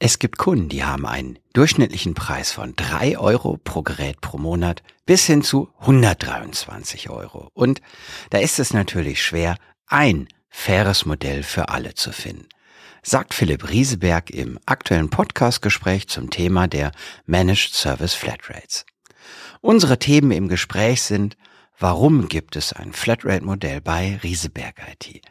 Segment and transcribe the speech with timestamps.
[0.00, 4.84] Es gibt Kunden, die haben einen durchschnittlichen Preis von drei Euro pro Gerät pro Monat
[5.06, 7.50] bis hin zu 123 Euro.
[7.52, 7.80] Und
[8.30, 9.56] da ist es natürlich schwer,
[9.88, 12.46] ein faires Modell für alle zu finden,
[13.02, 16.92] sagt Philipp Rieseberg im aktuellen Podcastgespräch zum Thema der
[17.26, 18.86] Managed Service Flatrates.
[19.60, 21.36] Unsere Themen im Gespräch sind,
[21.76, 25.22] warum gibt es ein Flatrate-Modell bei Rieseberg IT?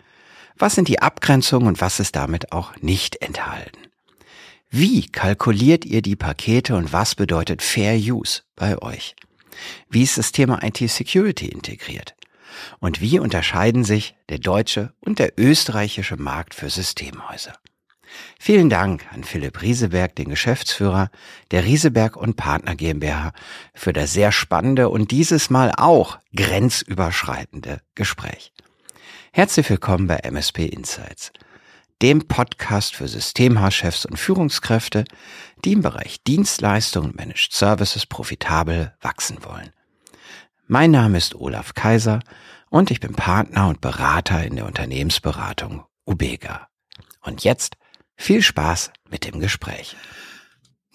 [0.57, 3.86] Was sind die Abgrenzungen und was ist damit auch nicht enthalten?
[4.79, 9.15] Wie kalkuliert ihr die Pakete und was bedeutet Fair Use bei euch?
[9.89, 12.13] Wie ist das Thema IT-Security integriert?
[12.77, 17.55] Und wie unterscheiden sich der deutsche und der österreichische Markt für Systemhäuser?
[18.39, 21.09] Vielen Dank an Philipp Rieseberg, den Geschäftsführer
[21.49, 23.33] der Rieseberg und Partner GmbH,
[23.73, 28.53] für das sehr spannende und dieses Mal auch grenzüberschreitende Gespräch.
[29.33, 31.31] Herzlich willkommen bei MSP Insights
[32.01, 35.05] dem Podcast für Systemhauschefs und Führungskräfte,
[35.65, 39.71] die im Bereich Dienstleistung und Managed Services profitabel wachsen wollen.
[40.67, 42.19] Mein Name ist Olaf Kaiser
[42.69, 46.67] und ich bin Partner und Berater in der Unternehmensberatung Ubega.
[47.21, 47.77] Und jetzt
[48.15, 49.95] viel Spaß mit dem Gespräch.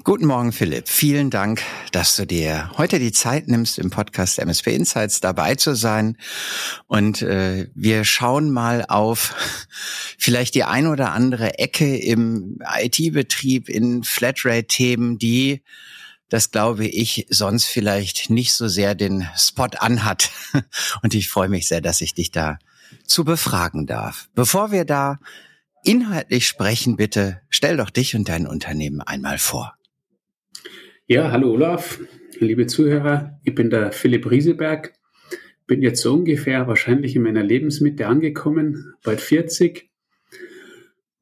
[0.04, 0.88] Guten Morgen, Philipp.
[0.88, 5.76] Vielen Dank, dass du dir heute die Zeit nimmst, im Podcast MSP Insights dabei zu
[5.76, 6.16] sein.
[6.88, 9.32] Und äh, wir schauen mal auf
[10.22, 15.62] vielleicht die ein oder andere Ecke im IT-Betrieb, in Flatrate-Themen, die
[16.28, 20.30] das glaube ich, sonst vielleicht nicht so sehr den Spot anhat.
[21.02, 22.58] Und ich freue mich sehr, dass ich dich da
[23.04, 24.30] zu befragen darf.
[24.34, 25.18] Bevor wir da
[25.84, 29.74] inhaltlich sprechen, bitte stell doch dich und dein Unternehmen einmal vor.
[31.06, 31.98] Ja, hallo Olaf,
[32.38, 33.38] liebe Zuhörer.
[33.44, 34.94] Ich bin der Philipp Rieseberg.
[35.66, 39.91] Bin jetzt so ungefähr wahrscheinlich in meiner Lebensmitte angekommen, bald 40.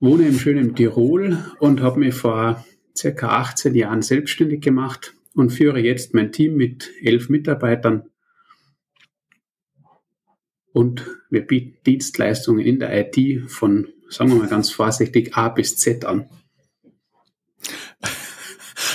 [0.00, 2.64] Wohne im schönen Tirol und habe mich vor
[2.96, 8.08] circa 18 Jahren selbstständig gemacht und führe jetzt mein Team mit elf Mitarbeitern.
[10.72, 15.76] Und wir bieten Dienstleistungen in der IT von, sagen wir mal ganz vorsichtig, A bis
[15.76, 16.30] Z an.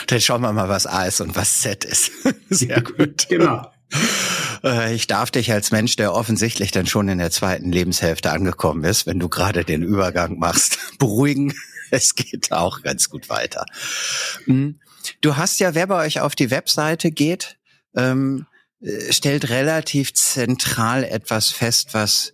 [0.08, 2.12] Dann schauen wir mal, was A ist und was Z ist.
[2.50, 3.28] Sehr gut.
[3.30, 3.68] Genau.
[4.66, 8.84] Äh, ich darf dich als Mensch, der offensichtlich dann schon in der zweiten Lebenshälfte angekommen
[8.84, 11.54] ist, wenn du gerade den Übergang machst, beruhigen.
[11.92, 13.66] Es geht auch ganz gut weiter.
[14.46, 14.80] Hm.
[15.22, 17.58] Du hast ja, wer bei euch auf die Webseite geht,
[17.96, 18.48] ähm,
[18.82, 22.34] äh, stellt relativ zentral etwas fest, was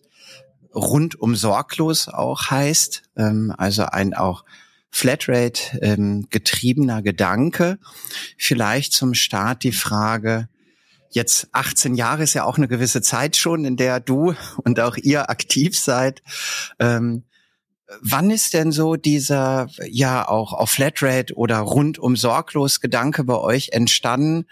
[0.73, 3.03] rundum sorglos auch heißt.
[3.17, 4.45] Ähm, also ein auch
[4.89, 7.77] Flatrate ähm, getriebener Gedanke.
[8.37, 10.47] Vielleicht zum Start die Frage,
[11.11, 14.33] jetzt 18 Jahre ist ja auch eine gewisse Zeit schon, in der du
[14.63, 16.21] und auch ihr aktiv seid.
[16.79, 17.23] Ähm,
[18.01, 23.69] wann ist denn so dieser, ja, auch auf Flatrate oder rundum sorglos Gedanke bei euch
[23.73, 24.45] entstanden?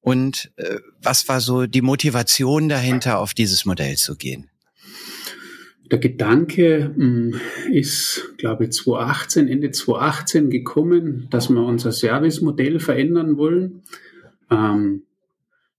[0.00, 4.50] Und äh, was war so die Motivation dahinter, auf dieses Modell zu gehen?
[5.90, 7.40] Der Gedanke hm,
[7.70, 13.82] ist, glaube ich, 2018, Ende 2018 gekommen, dass wir unser Servicemodell verändern wollen.
[14.50, 15.02] Ähm,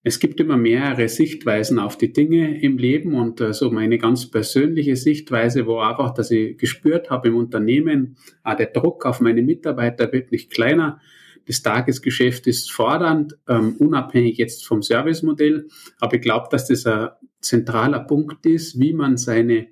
[0.06, 4.30] es gibt immer mehrere Sichtweisen auf die Dinge im Leben und äh, so meine ganz
[4.30, 9.42] persönliche Sichtweise war einfach, dass ich gespürt habe im Unternehmen, ah, der Druck auf meine
[9.42, 11.00] Mitarbeiter wird nicht kleiner.
[11.48, 15.68] Das Tagesgeschäft ist fordernd, ähm, unabhängig jetzt vom Servicemodell.
[16.00, 17.10] Aber ich glaube, dass das ein
[17.40, 19.68] zentraler Punkt ist, wie man seine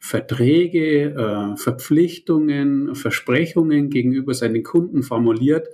[0.00, 5.68] Verträge, äh, Verpflichtungen, Versprechungen gegenüber seinen Kunden formuliert,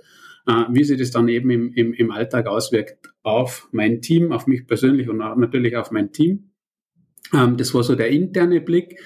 [0.47, 4.65] wie sich das dann eben im, im, im Alltag auswirkt auf mein Team, auf mich
[4.65, 6.51] persönlich und natürlich auf mein Team.
[7.33, 8.99] Ähm, das war so der interne Blick.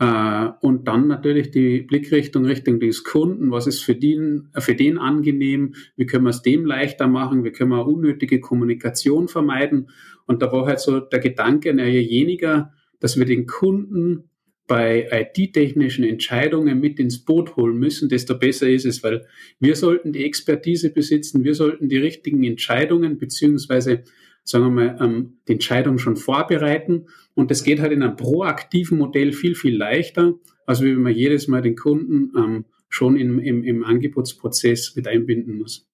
[0.00, 3.50] Äh, und dann natürlich die Blickrichtung Richtung des Kunden.
[3.50, 5.74] Was ist für den, für den angenehm?
[5.96, 7.44] Wie können wir es dem leichter machen?
[7.44, 9.90] Wie können wir unnötige Kommunikation vermeiden?
[10.26, 14.30] Und da war halt so der Gedanke, naja, jeniger, dass wir den Kunden
[14.66, 19.26] bei IT-technischen Entscheidungen mit ins Boot holen müssen, desto besser ist es, weil
[19.60, 24.04] wir sollten die Expertise besitzen, wir sollten die richtigen Entscheidungen beziehungsweise
[24.44, 27.06] sagen wir mal, ähm, die Entscheidung schon vorbereiten.
[27.34, 30.34] Und das geht halt in einem proaktiven Modell viel, viel leichter,
[30.66, 35.58] als wenn man jedes Mal den Kunden ähm, schon im, im, im Angebotsprozess mit einbinden
[35.58, 35.88] muss.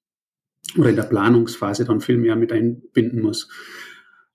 [0.77, 3.49] Oder in der Planungsphase dann viel mehr mit einbinden muss.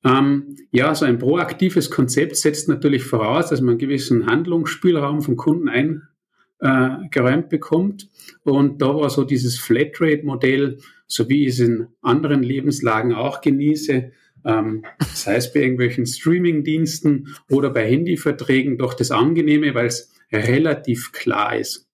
[0.06, 5.36] Ähm, ja, so ein proaktives Konzept setzt natürlich voraus, dass man einen gewissen Handlungsspielraum vom
[5.36, 8.10] Kunden eingeräumt äh, bekommt.
[8.44, 14.12] Und da war so dieses Flatrate-Modell, so wie ich es in anderen Lebenslagen auch genieße,
[14.46, 21.14] ähm, sei es bei irgendwelchen Streaming-Diensten oder bei Handyverträgen, doch das Angenehme, weil es relativ
[21.14, 21.85] klar ist.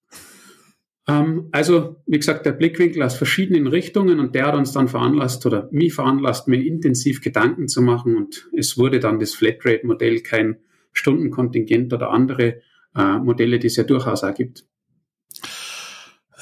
[1.08, 5.46] Ähm, also, wie gesagt, der Blickwinkel aus verschiedenen Richtungen und der hat uns dann veranlasst
[5.46, 10.58] oder mich veranlasst, mir intensiv Gedanken zu machen und es wurde dann das Flatrate-Modell kein
[10.94, 12.62] Stundenkontingent oder andere
[12.96, 14.66] äh, Modelle, die es ja durchaus auch gibt.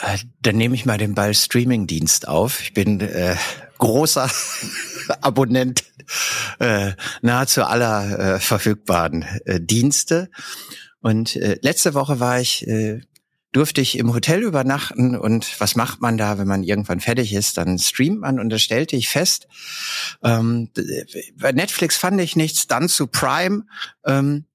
[0.01, 2.61] Äh, dann nehme ich mal den Ball Streaming-Dienst auf.
[2.61, 3.35] Ich bin äh,
[3.77, 4.29] großer
[5.21, 5.83] Abonnent
[6.59, 10.29] äh, nahezu aller äh, verfügbaren äh, Dienste.
[11.01, 12.67] Und letzte Woche war ich
[13.51, 17.57] durfte ich im Hotel übernachten und was macht man da, wenn man irgendwann fertig ist?
[17.57, 19.47] Dann streamt man und da stellte ich fest,
[20.23, 20.69] ähm,
[21.35, 23.65] bei Netflix fand ich nichts, dann zu Prime.
[24.05, 24.45] Ähm,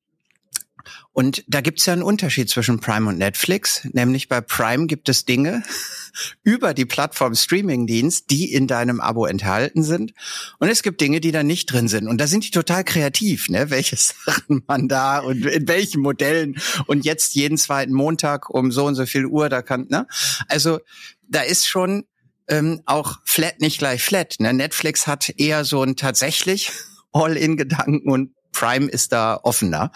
[1.14, 5.25] und da gibt's ja einen Unterschied zwischen Prime und Netflix, nämlich bei Prime gibt es
[5.25, 5.62] Dinge
[6.43, 10.12] über die Plattform Streamingdienst, die in deinem Abo enthalten sind.
[10.58, 12.08] Und es gibt Dinge, die da nicht drin sind.
[12.08, 13.70] Und da sind die total kreativ, ne?
[13.70, 13.96] welche
[14.26, 18.96] Sachen man da und in welchen Modellen und jetzt jeden zweiten Montag um so und
[18.96, 19.87] so viel Uhr da kann.
[19.88, 20.08] Ne?
[20.49, 20.81] Also
[21.28, 22.06] da ist schon
[22.49, 24.34] ähm, auch flat nicht gleich flat.
[24.40, 24.52] Ne?
[24.52, 26.72] Netflix hat eher so ein tatsächlich
[27.12, 29.92] All-in-Gedanken und Prime ist da offener,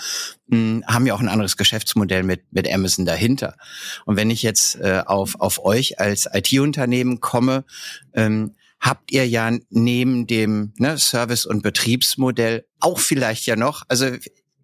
[0.51, 3.57] hm, haben ja auch ein anderes Geschäftsmodell mit, mit Amazon dahinter.
[4.05, 7.65] Und wenn ich jetzt äh, auf, auf euch als IT-Unternehmen komme,
[8.13, 14.11] ähm, habt ihr ja neben dem ne, Service- und Betriebsmodell auch vielleicht ja noch, also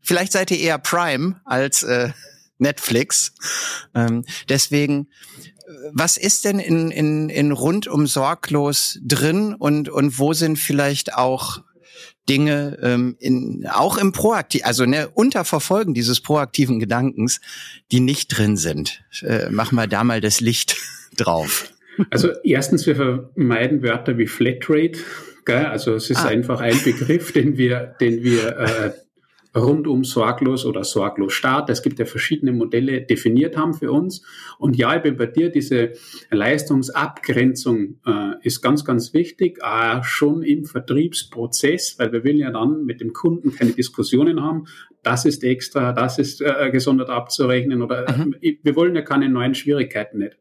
[0.03, 2.11] vielleicht seid ihr eher Prime als äh,
[2.59, 3.33] Netflix.
[3.95, 5.09] Ähm, deswegen,
[5.93, 11.63] was ist denn in, in, in rundum sorglos drin und, und wo sind vielleicht auch
[12.29, 17.41] Dinge ähm, in, auch im Proaktiv, also ne, unter Verfolgen dieses proaktiven Gedankens,
[17.93, 19.05] die nicht drin sind.
[19.23, 20.77] Äh, mach mal da mal das Licht
[21.17, 21.71] drauf.
[22.11, 24.99] Also erstens, wir vermeiden Wörter wie Flatrate.
[25.45, 25.67] Gell?
[25.67, 26.29] Also es ist ah.
[26.29, 28.91] einfach ein Begriff, den wir, den wir äh,
[29.57, 31.71] rundum sorglos oder sorglos Start.
[31.71, 34.23] Es gibt ja verschiedene Modelle definiert haben für uns.
[34.59, 35.93] Und ja, ich bin bei dir, diese
[36.31, 42.85] Leistungsabgrenzung äh, ist ganz, ganz wichtig, äh, schon im Vertriebsprozess, weil wir will ja dann
[42.85, 44.65] mit dem Kunden keine Diskussionen haben.
[45.03, 48.37] Das ist extra, das ist äh, gesondert abzurechnen oder mhm.
[48.41, 50.37] wir wollen ja keine neuen Schwierigkeiten nicht.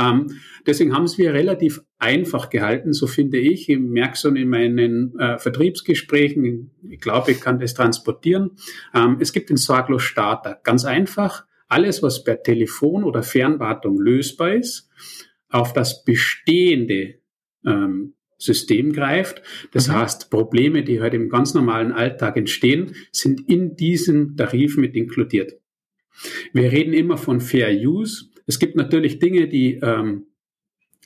[0.00, 3.68] Ähm, deswegen haben wir relativ einfach gehalten, so finde ich.
[3.68, 8.52] Ich merke schon in meinen äh, Vertriebsgesprächen, ich glaube, ich kann das transportieren.
[8.94, 10.58] Ähm, es gibt den Sorglos Starter.
[10.62, 14.88] Ganz einfach, alles, was per Telefon oder Fernwartung lösbar ist,
[15.50, 17.16] auf das bestehende
[17.66, 19.42] ähm, System greift.
[19.72, 19.96] Das mhm.
[19.96, 25.52] heißt, Probleme, die heute im ganz normalen Alltag entstehen, sind in diesem Tarif mit inkludiert.
[26.52, 28.29] Wir reden immer von Fair Use.
[28.50, 30.26] Es gibt natürlich Dinge, die ähm,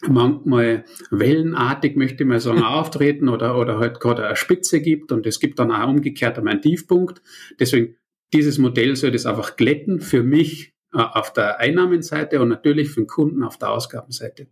[0.08, 5.40] manchmal wellenartig, möchte mal sagen, auftreten oder, oder halt gerade eine Spitze gibt und es
[5.40, 7.20] gibt dann auch umgekehrt einmal einen Tiefpunkt.
[7.60, 7.96] Deswegen,
[8.32, 13.02] dieses Modell soll das einfach glätten für mich äh, auf der Einnahmenseite und natürlich für
[13.02, 14.46] den Kunden auf der Ausgabenseite.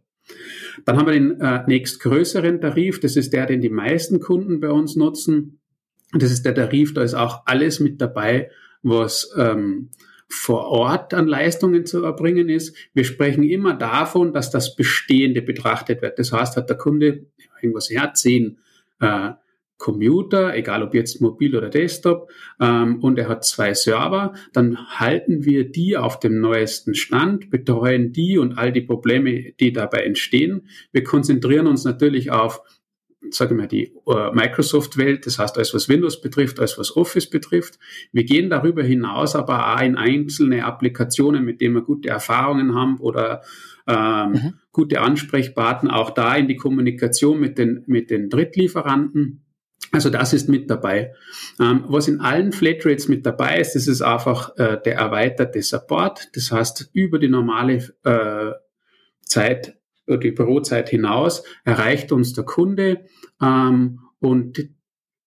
[0.84, 4.68] Dann haben wir den äh, nächstgrößeren Tarif, das ist der, den die meisten Kunden bei
[4.68, 5.60] uns nutzen.
[6.12, 8.50] Das ist der Tarif, da ist auch alles mit dabei,
[8.82, 9.88] was ähm,
[10.32, 12.75] vor Ort an Leistungen zu erbringen ist.
[12.94, 16.19] Wir sprechen immer davon, dass das Bestehende betrachtet wird.
[16.19, 17.26] Das heißt, hat der Kunde
[17.61, 18.58] irgendwas her, zehn
[19.00, 19.32] äh,
[19.76, 22.31] Computer, egal ob jetzt mobil oder Desktop,
[22.61, 28.12] ähm, und er hat zwei Server, dann halten wir die auf dem neuesten Stand, betreuen
[28.12, 30.69] die und all die Probleme, die dabei entstehen.
[30.93, 32.62] Wir konzentrieren uns natürlich auf
[33.31, 37.29] sage ich mal, die uh, Microsoft-Welt, das heißt alles, was Windows betrifft, alles, was Office
[37.29, 37.79] betrifft.
[38.12, 42.99] Wir gehen darüber hinaus aber auch in einzelne Applikationen, mit denen wir gute Erfahrungen haben
[42.99, 43.43] oder
[43.87, 44.55] ähm, mhm.
[44.73, 49.45] gute Ansprechpartner, auch da in die Kommunikation mit den, mit den Drittlieferanten.
[49.91, 51.12] Also das ist mit dabei.
[51.61, 56.31] Ähm, was in allen Flatrates mit dabei ist, das ist einfach äh, der erweiterte Support.
[56.35, 58.52] Das heißt, über die normale äh,
[59.23, 63.06] Zeit die Bürozeit hinaus erreicht uns der Kunde
[63.40, 64.68] ähm, und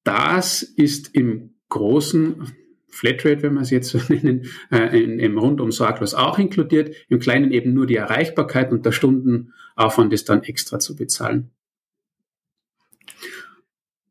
[0.03, 2.53] das ist im großen
[2.89, 7.19] Flatrate, wenn wir es jetzt so nennen, äh, in, im rundum sorglos auch inkludiert, im
[7.19, 11.51] kleinen eben nur die Erreichbarkeit und der Stundenaufwand ist dann extra zu bezahlen.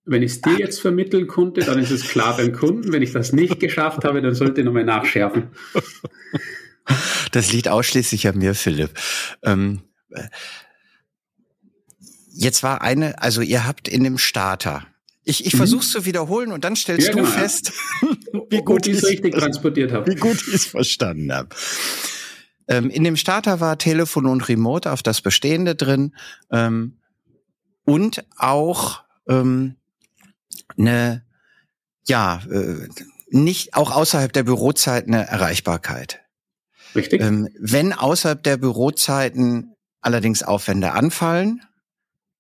[0.07, 2.93] Wenn ich es dir jetzt vermitteln konnte, dann ist es klar beim Kunden.
[2.93, 5.49] Wenn ich das nicht geschafft habe, dann sollte ich nochmal nachschärfen.
[7.33, 8.91] Das liegt ausschließlich an mir, Philipp.
[9.43, 9.81] Ähm,
[12.35, 14.87] jetzt war eine, also ihr habt in dem Starter.
[15.25, 15.59] Ich, ich mhm.
[15.59, 17.31] versuche zu wiederholen und dann stellst ja, du genau.
[17.31, 17.73] fest,
[18.51, 20.11] wie gut ich es richtig transportiert habe.
[20.11, 21.49] Wie gut ich es verstanden habe.
[22.69, 26.15] Ähm, in dem Starter war Telefon und Remote auf das Bestehende drin
[26.51, 26.99] ähm,
[27.85, 29.77] und auch ähm,
[30.77, 31.25] eine,
[32.07, 32.89] ja, äh,
[33.29, 36.21] nicht auch außerhalb der Bürozeit eine Erreichbarkeit.
[36.95, 37.21] Richtig.
[37.21, 39.74] Ähm, wenn außerhalb der Bürozeiten
[40.05, 41.63] allerdings Aufwände anfallen,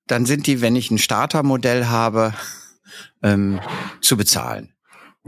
[0.06, 2.34] dann sind die, wenn ich ein Startermodell habe,
[3.22, 3.60] ähm,
[4.00, 4.72] zu bezahlen.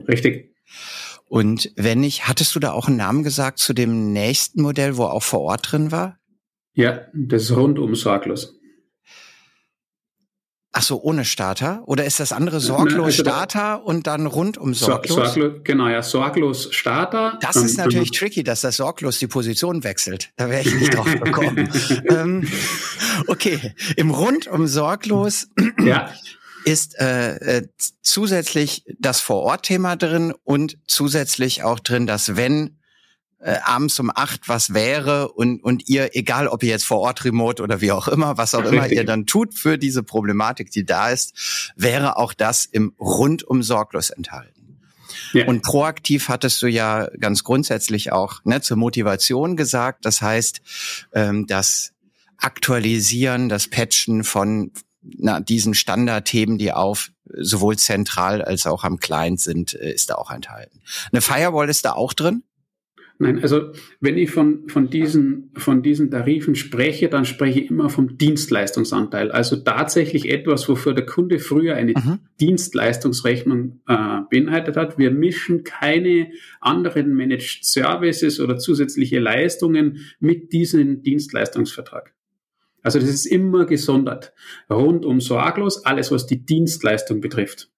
[0.09, 0.55] Richtig.
[1.29, 5.05] Und wenn ich, hattest du da auch einen Namen gesagt zu dem nächsten Modell, wo
[5.05, 6.19] auch vor Ort drin war?
[6.75, 8.55] Ja, das ist rundum sorglos.
[10.79, 11.83] Ach so, ohne Starter?
[11.87, 15.33] Oder ist das andere sorglos also Starter und dann rundum sorglos?
[15.33, 15.61] sorglos?
[15.65, 17.39] Genau, ja, sorglos Starter.
[17.41, 20.33] Das ist natürlich tricky, dass das sorglos die Position wechselt.
[20.37, 21.71] Da wäre ich nicht drauf gekommen.
[22.11, 22.47] ähm,
[23.27, 25.49] okay, im rundum sorglos
[25.83, 26.11] ja.
[26.67, 27.69] ist äh, äh,
[28.03, 32.77] zusätzlich das Vor-Ort-Thema drin und zusätzlich auch drin, dass wenn
[33.39, 37.25] äh, abends um acht was wäre und, und ihr, egal ob ihr jetzt vor Ort
[37.25, 38.75] remote oder wie auch immer, was auch Richtig.
[38.75, 43.63] immer ihr dann tut für diese Problematik, die da ist, wäre auch das im rundum
[43.63, 44.57] sorglos enthalten.
[45.33, 45.47] Ja.
[45.47, 50.05] Und proaktiv hattest du ja ganz grundsätzlich auch ne, zur Motivation gesagt.
[50.05, 50.61] Das heißt,
[51.13, 51.93] ähm, das
[52.39, 59.41] Aktualisieren, das Patchen von na, diesen Standardthemen, die auf sowohl zentral als auch am Client
[59.41, 60.81] sind, äh, ist da auch enthalten.
[61.13, 62.43] Eine Firewall ist da auch drin?
[63.19, 67.89] Nein, also wenn ich von, von, diesen, von diesen Tarifen spreche, dann spreche ich immer
[67.89, 69.31] vom Dienstleistungsanteil.
[69.31, 72.19] Also tatsächlich etwas, wofür der Kunde früher eine mhm.
[72.41, 74.99] Dienstleistungsrechnung äh, beinhaltet hat.
[74.99, 76.31] Wir mischen keine
[76.61, 82.13] anderen Managed Services oder zusätzliche Leistungen mit diesem Dienstleistungsvertrag.
[82.83, 84.35] Also das ist immer gesondert.
[84.71, 87.71] Rundum sorglos, alles was die Dienstleistung betrifft.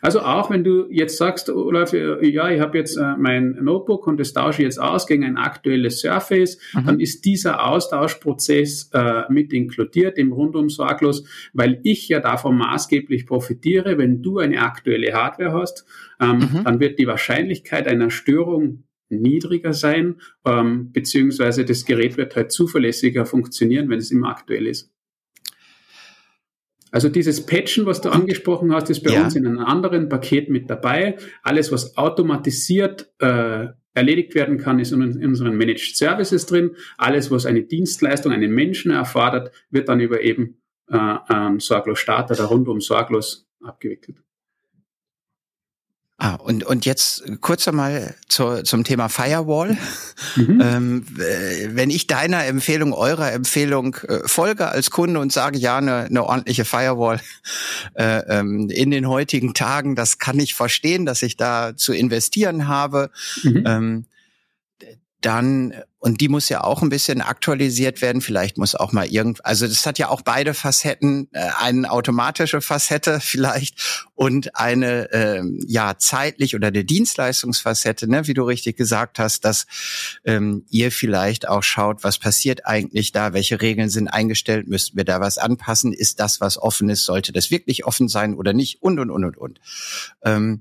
[0.00, 4.18] Also auch wenn du jetzt sagst, Olaf, ja, ich habe jetzt äh, mein Notebook und
[4.18, 6.86] das tausche ich jetzt aus gegen ein aktuelles Surface, mhm.
[6.86, 13.26] dann ist dieser Austauschprozess äh, mit inkludiert im Rundum sorglos, weil ich ja davon maßgeblich
[13.26, 15.84] profitiere, wenn du eine aktuelle Hardware hast,
[16.20, 16.64] ähm, mhm.
[16.64, 23.26] dann wird die Wahrscheinlichkeit einer Störung niedriger sein, ähm, beziehungsweise das Gerät wird halt zuverlässiger
[23.26, 24.92] funktionieren, wenn es immer aktuell ist.
[26.90, 29.24] Also dieses Patchen, was du angesprochen hast, ist bei ja.
[29.24, 31.16] uns in einem anderen Paket mit dabei.
[31.42, 36.76] Alles, was automatisiert äh, erledigt werden kann, ist in, in unseren Managed Services drin.
[36.96, 42.34] Alles, was eine Dienstleistung, einen Menschen erfordert, wird dann über eben äh, ähm, Sorglos Starter,
[42.34, 44.18] der rundum sorglos abgewickelt.
[46.20, 49.78] Ah, und, und jetzt kurz einmal zur, zum Thema Firewall.
[50.34, 50.60] Mhm.
[50.60, 51.06] Ähm,
[51.68, 56.24] wenn ich deiner Empfehlung, eurer Empfehlung äh, folge als Kunde und sage, ja, eine, eine
[56.24, 57.20] ordentliche Firewall
[57.94, 62.66] äh, ähm, in den heutigen Tagen, das kann ich verstehen, dass ich da zu investieren
[62.66, 63.10] habe.
[63.44, 63.64] Mhm.
[63.64, 64.06] Ähm,
[65.20, 69.44] dann, und die muss ja auch ein bisschen aktualisiert werden, vielleicht muss auch mal irgend,
[69.44, 75.42] also das hat ja auch beide Facetten, äh, eine automatische Facette vielleicht und eine äh,
[75.66, 79.66] ja zeitlich oder eine Dienstleistungsfacette, ne, wie du richtig gesagt hast, dass
[80.24, 85.04] ähm, ihr vielleicht auch schaut, was passiert eigentlich da, welche Regeln sind eingestellt, müssten wir
[85.04, 88.82] da was anpassen, ist das, was offen ist, sollte das wirklich offen sein oder nicht
[88.82, 89.60] und und und und und.
[90.22, 90.60] Ähm,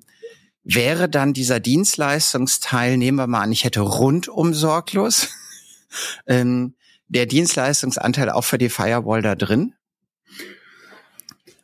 [0.67, 5.29] wäre dann dieser Dienstleistungsteil, nehmen wir mal an, ich hätte rundum sorglos,
[6.27, 6.75] ähm,
[7.07, 9.73] der Dienstleistungsanteil auch für die Firewall da drin?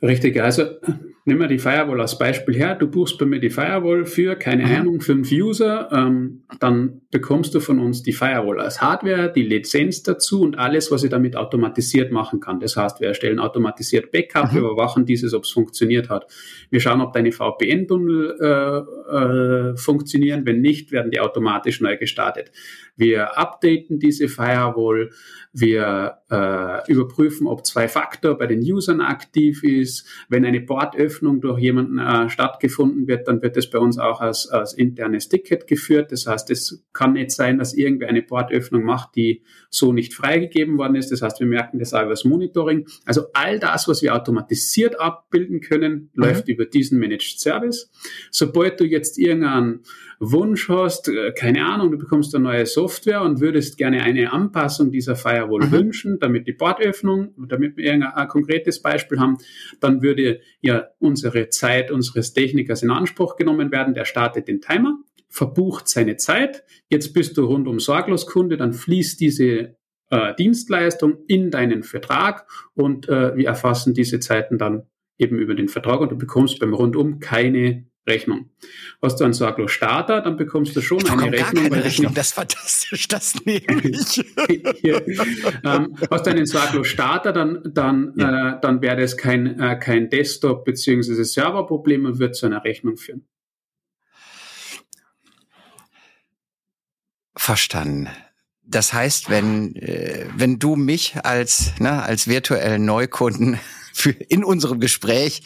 [0.02, 0.66] Richtig, also
[1.26, 2.76] nehmen wir die Firewall als Beispiel her.
[2.76, 4.76] Du buchst bei mir die Firewall für, keine mhm.
[4.76, 5.90] Ahnung, fünf User.
[5.92, 10.92] Ähm, dann bekommst du von uns die Firewall als Hardware, die Lizenz dazu und alles,
[10.92, 12.60] was ich damit automatisiert machen kann.
[12.60, 14.60] Das heißt, wir erstellen automatisiert Backup, mhm.
[14.60, 16.26] überwachen dieses, ob es funktioniert hat.
[16.70, 20.46] Wir schauen, ob deine VPN-Tunnel äh, äh, funktionieren.
[20.46, 22.52] Wenn nicht, werden die automatisch neu gestartet.
[22.96, 25.10] Wir updaten diese Firewall.
[25.52, 30.08] Wir äh, überprüfen, ob Zwei-Faktor bei den Usern aktiv ist.
[30.30, 34.48] Wenn eine Bordöffnung durch jemanden äh, stattgefunden wird, dann wird es bei uns auch als,
[34.48, 36.12] als internes Ticket geführt.
[36.12, 40.78] Das heißt, es kann nicht sein, dass irgendwer eine Bordöffnung macht, die so nicht freigegeben
[40.78, 41.12] worden ist.
[41.12, 42.88] Das heißt, wir merken das auch über das Monitoring.
[43.06, 46.24] Also all das, was wir automatisiert abbilden können, mhm.
[46.24, 47.92] läuft über diesen Managed Service.
[48.32, 49.82] Sobald du jetzt irgendeinen
[50.32, 54.92] Wunsch hast, äh, keine Ahnung, du bekommst eine neue Software und würdest gerne eine Anpassung
[54.92, 55.72] dieser Firewall mhm.
[55.72, 59.38] wünschen, damit die Bordöffnung, damit wir ein konkretes Beispiel haben,
[59.80, 63.94] dann würde ja unsere Zeit unseres Technikers in Anspruch genommen werden.
[63.94, 64.98] Der startet den Timer,
[65.30, 66.64] verbucht seine Zeit.
[66.90, 69.76] Jetzt bist du rundum sorglos Kunde, dann fließt diese
[70.10, 74.84] äh, Dienstleistung in deinen Vertrag und äh, wir erfassen diese Zeiten dann
[75.18, 78.50] eben über den Vertrag und du bekommst beim Rundum keine Rechnung.
[79.02, 81.64] Hast du einen Sorglos Starter, dann bekommst du schon ich eine Rechnung.
[81.70, 82.14] Keine Rechnung.
[82.14, 84.18] Das ist fantastisch, das nehme ich.
[85.64, 88.56] ähm, hast du einen Sorglos Starter, dann, dann, ja.
[88.56, 91.24] äh, dann wäre das kein, äh, kein Desktop- bzw.
[91.24, 93.26] Serverproblem und wird zu einer Rechnung führen.
[97.36, 98.10] Verstanden.
[98.66, 103.60] das heißt, wenn, äh, wenn du mich als, ne, als virtuellen Neukunden
[103.94, 105.44] für in unserem Gespräch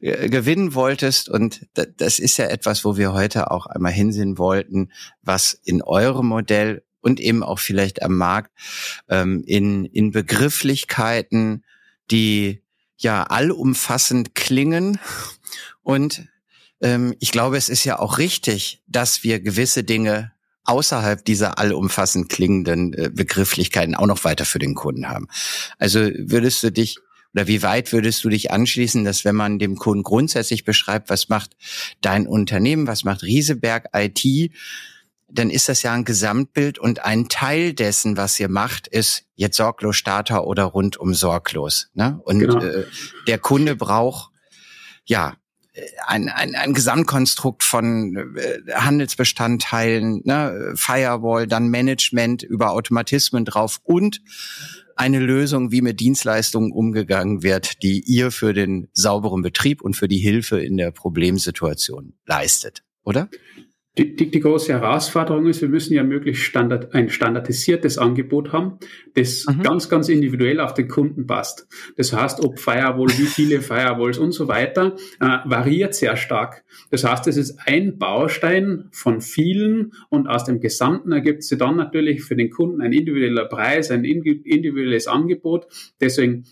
[0.00, 1.28] äh, gewinnen wolltest.
[1.28, 6.26] Und das ist ja etwas, wo wir heute auch einmal hinsehen wollten, was in eurem
[6.26, 8.50] Modell und eben auch vielleicht am Markt
[9.08, 11.64] ähm, in, in Begrifflichkeiten,
[12.10, 12.62] die
[12.98, 14.98] ja allumfassend klingen.
[15.82, 16.26] Und
[16.80, 20.32] ähm, ich glaube, es ist ja auch richtig, dass wir gewisse Dinge
[20.64, 25.28] außerhalb dieser allumfassend klingenden äh, Begrifflichkeiten auch noch weiter für den Kunden haben.
[25.78, 26.98] Also würdest du dich
[27.36, 31.28] oder wie weit würdest du dich anschließen, dass wenn man dem Kunden grundsätzlich beschreibt, was
[31.28, 31.54] macht
[32.00, 34.50] dein Unternehmen, was macht Rieseberg IT,
[35.28, 39.58] dann ist das ja ein Gesamtbild und ein Teil dessen, was ihr macht, ist jetzt
[39.58, 41.90] sorglos Starter oder rundum sorglos.
[41.92, 42.18] Ne?
[42.24, 42.58] Und genau.
[42.58, 42.86] äh,
[43.26, 44.30] der Kunde braucht
[45.04, 45.36] ja
[46.06, 54.22] ein, ein, ein Gesamtkonstrukt von äh, Handelsbestandteilen, ne, Firewall, dann Management über Automatismen drauf und
[54.96, 60.08] eine Lösung, wie mit Dienstleistungen umgegangen wird, die ihr für den sauberen Betrieb und für
[60.08, 63.28] die Hilfe in der Problemsituation leistet, oder?
[63.98, 68.78] Die, die, die große Herausforderung ist, wir müssen ja möglichst standard, ein standardisiertes Angebot haben,
[69.14, 69.62] das mhm.
[69.62, 71.66] ganz, ganz individuell auf den Kunden passt.
[71.96, 76.64] Das heißt, ob Firewall, wie viele Firewalls und so weiter, äh, variiert sehr stark.
[76.90, 81.76] Das heißt, es ist ein Baustein von vielen und aus dem Gesamten ergibt sich dann
[81.76, 85.66] natürlich für den Kunden ein individueller Preis, ein individuelles Angebot.
[86.00, 86.44] Deswegen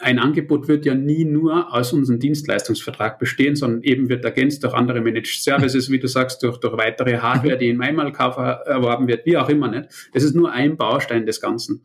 [0.00, 4.74] ein Angebot wird ja nie nur aus unserem Dienstleistungsvertrag bestehen, sondern eben wird ergänzt durch
[4.74, 9.26] andere Managed Services, wie du sagst, durch, durch weitere Hardware, die im Einmalkauf erworben wird,
[9.26, 9.88] wie auch immer nicht.
[10.12, 11.82] Das ist nur ein Baustein des Ganzen.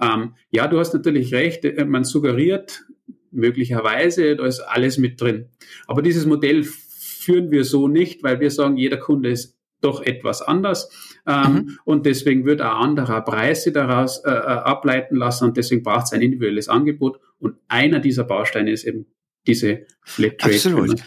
[0.00, 2.84] Ähm, ja, du hast natürlich recht, äh, man suggeriert
[3.30, 5.46] möglicherweise, da ist alles mit drin.
[5.86, 10.40] Aber dieses Modell führen wir so nicht, weil wir sagen, jeder Kunde ist doch etwas
[10.42, 10.90] anders.
[11.26, 11.78] Ähm, mhm.
[11.84, 16.12] Und deswegen wird ein anderer Preise daraus äh, äh, ableiten lassen und deswegen braucht es
[16.12, 17.20] ein individuelles Angebot.
[17.44, 19.04] Und einer dieser Bausteine ist eben
[19.46, 20.54] diese Flatrate.
[20.54, 21.02] Absolut.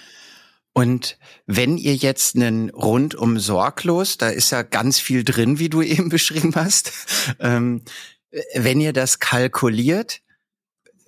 [0.71, 5.81] Und wenn ihr jetzt einen rundum sorglos, da ist ja ganz viel drin, wie du
[5.95, 6.93] eben beschrieben hast,
[7.39, 7.81] ähm,
[8.53, 10.21] wenn ihr das kalkuliert,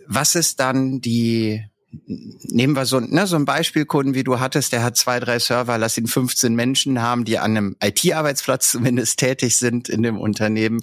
[0.07, 1.63] was ist dann die
[2.05, 5.77] nehmen wir so, ne, so ein Beispielkunden, wie du hattest, der hat zwei, drei Server,
[5.77, 10.81] lass ihn 15 Menschen haben, die an einem IT-Arbeitsplatz zumindest tätig sind in dem Unternehmen.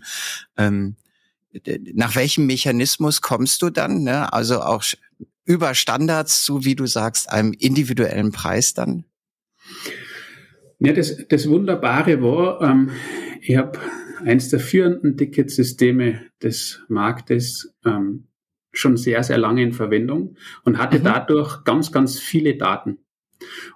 [0.57, 0.97] Ähm,
[1.95, 4.03] nach welchem Mechanismus kommst du dann?
[4.03, 4.33] Ne?
[4.33, 4.85] Also auch
[5.45, 9.05] über Standards zu, wie du sagst, einem individuellen Preis dann?
[10.79, 12.91] Ja, das, das Wunderbare war, ähm,
[13.41, 13.79] ich habe
[14.25, 18.29] eins der führenden Ticketsysteme des Marktes ähm,
[18.73, 21.05] schon sehr, sehr lange in Verwendung und hatte mhm.
[21.05, 22.99] dadurch ganz, ganz viele Daten.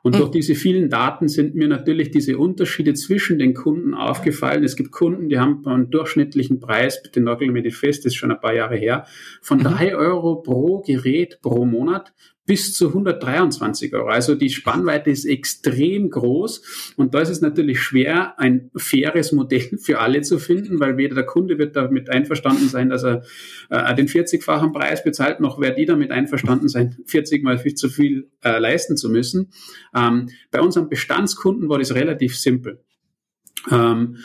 [0.03, 0.19] Und mhm.
[0.19, 4.65] durch diese vielen Daten sind mir natürlich diese Unterschiede zwischen den Kunden aufgefallen.
[4.65, 8.19] Es gibt Kunden, die haben einen durchschnittlichen Preis, bitte nagel mir die fest, das ist
[8.19, 9.07] schon ein paar Jahre her,
[9.43, 9.65] von mhm.
[9.65, 12.13] drei Euro pro Gerät pro Monat
[12.47, 14.09] bis zu 123 Euro.
[14.09, 19.79] Also die Spannweite ist extrem groß und da ist es natürlich schwer, ein faires Modell
[19.83, 23.23] für alle zu finden, weil weder der Kunde wird damit einverstanden sein, dass er
[23.69, 27.89] äh, den 40-fachen Preis bezahlt, noch wer die damit einverstanden sein, 40 mal viel zu
[27.89, 29.51] viel äh, leisten zu müssen.
[29.95, 32.83] Ähm, bei unseren Bestandskunden war das relativ simpel.
[33.71, 34.17] Ähm,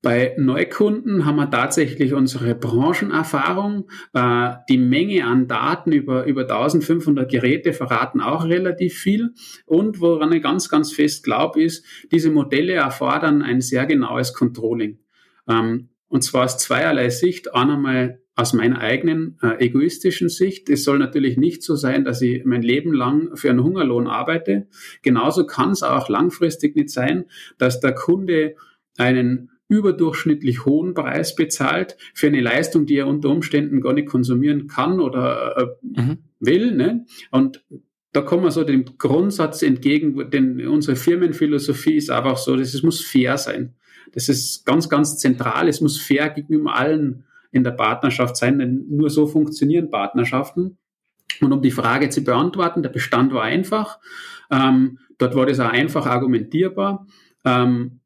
[0.00, 3.90] bei Neukunden haben wir tatsächlich unsere Branchenerfahrung.
[4.12, 9.34] Äh, die Menge an Daten über, über 1500 Geräte verraten auch relativ viel.
[9.66, 15.00] Und woran ich ganz, ganz fest glaube, ist, diese Modelle erfordern ein sehr genaues Controlling.
[15.48, 17.54] Ähm, und zwar aus zweierlei Sicht.
[17.54, 20.70] Einmal aus meiner eigenen äh, egoistischen Sicht.
[20.70, 24.68] Es soll natürlich nicht so sein, dass ich mein Leben lang für einen Hungerlohn arbeite.
[25.02, 27.24] Genauso kann es auch langfristig nicht sein,
[27.58, 28.54] dass der Kunde
[28.96, 34.66] einen überdurchschnittlich hohen Preis bezahlt für eine Leistung, die er unter Umständen gar nicht konsumieren
[34.66, 36.18] kann oder äh, mhm.
[36.40, 36.74] will.
[36.74, 37.04] Ne?
[37.30, 37.64] Und
[38.12, 42.82] da kommen wir so dem Grundsatz entgegen, denn unsere Firmenphilosophie ist einfach so, dass es
[42.82, 43.74] muss fair sein.
[44.12, 45.68] Das ist ganz, ganz zentral.
[45.68, 50.78] Es muss fair gegenüber allen in der Partnerschaft sein, denn nur so funktionieren Partnerschaften.
[51.40, 53.98] Und um die Frage zu beantworten, der Bestand war einfach.
[54.50, 57.06] Ähm, dort war das auch einfach argumentierbar.
[57.44, 58.00] Ähm,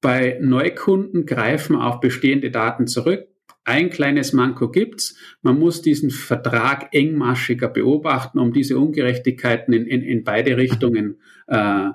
[0.00, 3.26] bei Neukunden greifen auf bestehende Daten zurück.
[3.64, 5.16] Ein kleines Manko gibt's.
[5.42, 11.90] Man muss diesen Vertrag engmaschiger beobachten, um diese Ungerechtigkeiten in, in, in beide Richtungen äh,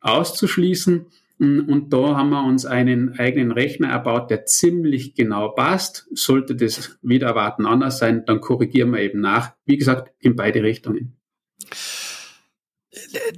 [0.00, 1.06] auszuschließen.
[1.38, 6.08] Und da haben wir uns einen eigenen Rechner erbaut, der ziemlich genau passt.
[6.12, 9.54] Sollte das wieder anders sein, dann korrigieren wir eben nach.
[9.64, 11.16] Wie gesagt, in beide Richtungen.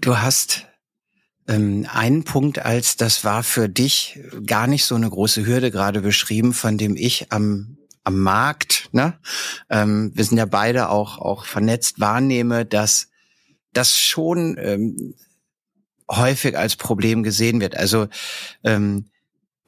[0.01, 0.67] Du hast
[1.49, 6.01] ähm, einen Punkt als, das war für dich gar nicht so eine große Hürde gerade
[6.01, 9.19] beschrieben, von dem ich am am Markt, ne?
[9.71, 13.09] Ähm, wir sind ja beide auch auch vernetzt, wahrnehme, dass
[13.73, 15.15] das schon ähm,
[16.11, 17.77] häufig als Problem gesehen wird.
[17.77, 18.09] Also
[18.63, 19.11] ähm,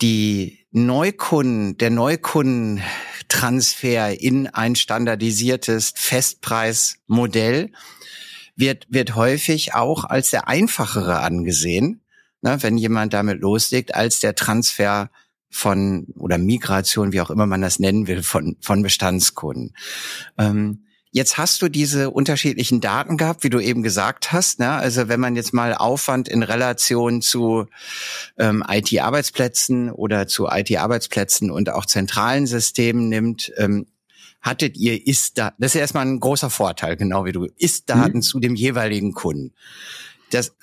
[0.02, 7.72] die Neukunden, der Neukundentransfer in ein standardisiertes Festpreismodell
[8.56, 12.00] wird, wird häufig auch als der einfachere angesehen,
[12.42, 15.10] ne, wenn jemand damit loslegt, als der Transfer
[15.48, 19.74] von oder Migration, wie auch immer man das nennen will, von, von Bestandskunden.
[20.38, 20.82] Ähm,
[21.16, 24.58] Jetzt hast du diese unterschiedlichen Daten gehabt, wie du eben gesagt hast.
[24.58, 24.70] Ne?
[24.70, 27.68] Also wenn man jetzt mal Aufwand in Relation zu
[28.36, 33.86] ähm, IT-Arbeitsplätzen oder zu IT-Arbeitsplätzen und auch zentralen Systemen nimmt, ähm,
[34.46, 35.60] hattet ihr Ist-Daten.
[35.60, 37.44] Das ist erstmal ein großer Vorteil, genau wie du.
[37.44, 38.22] Ist-Daten mhm.
[38.22, 39.52] zu dem jeweiligen Kunden.
[40.30, 40.56] Das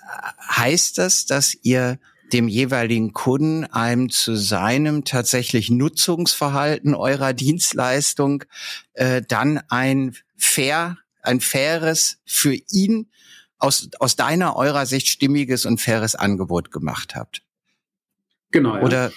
[0.49, 1.99] heißt das, dass ihr
[2.31, 8.45] dem jeweiligen Kunden einem zu seinem tatsächlich Nutzungsverhalten eurer Dienstleistung
[8.93, 13.09] äh, dann ein fair, ein faires für ihn
[13.59, 17.43] aus, aus deiner, eurer Sicht stimmiges und faires Angebot gemacht habt.
[18.51, 18.77] Genau.
[18.77, 18.81] Ja.
[18.81, 19.11] Oder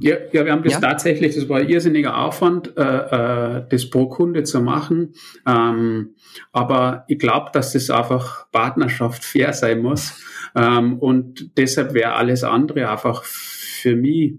[0.00, 0.80] ja, ja, wir haben das ja?
[0.80, 5.14] tatsächlich, das war ein irrsinniger Aufwand, äh, äh, das pro Kunde zu machen.
[5.46, 6.14] Ähm,
[6.52, 10.22] aber ich glaube, dass das einfach Partnerschaft fair sein muss.
[10.54, 14.34] Ähm, und deshalb wäre alles andere einfach für mich,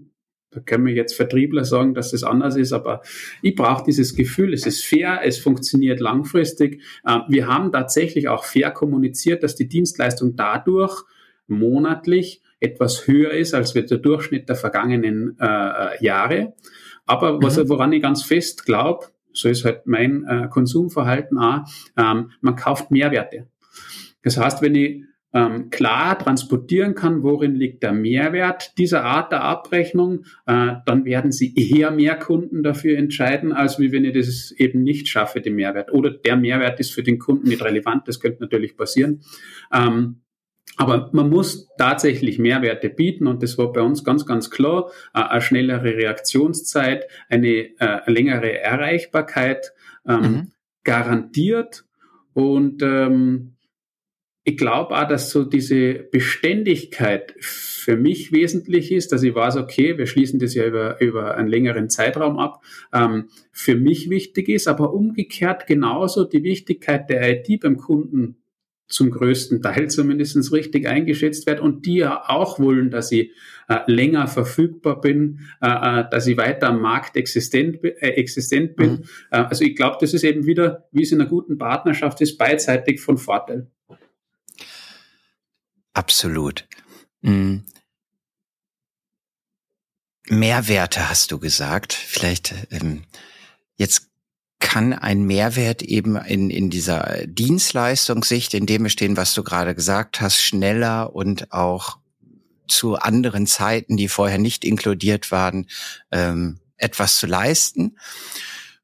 [0.50, 3.02] da können wir jetzt Vertriebler sagen, dass das anders ist, aber
[3.42, 6.82] ich brauche dieses Gefühl, es ist fair, es funktioniert langfristig.
[7.06, 11.02] Ähm, wir haben tatsächlich auch fair kommuniziert, dass die Dienstleistung dadurch
[11.48, 16.54] monatlich etwas höher ist als der Durchschnitt der vergangenen äh, Jahre.
[17.06, 17.68] Aber was, mhm.
[17.68, 21.64] woran ich ganz fest glaube, so ist halt mein äh, Konsumverhalten auch,
[21.96, 23.48] ähm, man kauft Mehrwerte.
[24.22, 29.42] Das heißt, wenn ich ähm, klar transportieren kann, worin liegt der Mehrwert dieser Art der
[29.42, 34.52] Abrechnung, äh, dann werden Sie eher mehr Kunden dafür entscheiden, als wie wenn ich das
[34.56, 35.92] eben nicht schaffe, den Mehrwert.
[35.92, 39.20] Oder der Mehrwert ist für den Kunden nicht relevant, das könnte natürlich passieren.
[39.72, 40.22] Ähm,
[40.76, 44.90] aber man muss tatsächlich Mehrwerte bieten und das war bei uns ganz, ganz klar.
[45.14, 49.72] Äh, eine schnellere Reaktionszeit, eine äh, längere Erreichbarkeit
[50.06, 50.52] ähm, mhm.
[50.84, 51.84] garantiert.
[52.32, 53.54] Und ähm,
[54.44, 59.98] ich glaube auch, dass so diese Beständigkeit für mich wesentlich ist, dass ich weiß, okay,
[59.98, 62.62] wir schließen das ja über, über einen längeren Zeitraum ab,
[62.94, 68.36] ähm, für mich wichtig ist, aber umgekehrt genauso die Wichtigkeit der IT beim Kunden
[68.88, 73.32] zum größten Teil zumindest richtig eingeschätzt wird und die ja auch wollen, dass ich
[73.68, 78.90] äh, länger verfügbar bin, äh, äh dass ich weiter am Markt existent, äh, existent bin.
[78.90, 79.04] Mhm.
[79.30, 82.38] Äh, also ich glaube, das ist eben wieder, wie es in einer guten Partnerschaft ist,
[82.38, 83.70] beidseitig von Vorteil.
[85.92, 86.66] Absolut.
[87.20, 87.64] Mhm.
[90.30, 91.92] Mehrwerte hast du gesagt.
[91.92, 93.02] Vielleicht ähm,
[93.76, 94.07] jetzt
[94.60, 100.20] kann ein Mehrwert eben in, in dieser Dienstleistungssicht, in dem bestehen, was du gerade gesagt
[100.20, 101.98] hast, schneller und auch
[102.66, 105.68] zu anderen Zeiten, die vorher nicht inkludiert waren,
[106.12, 107.98] ähm, etwas zu leisten.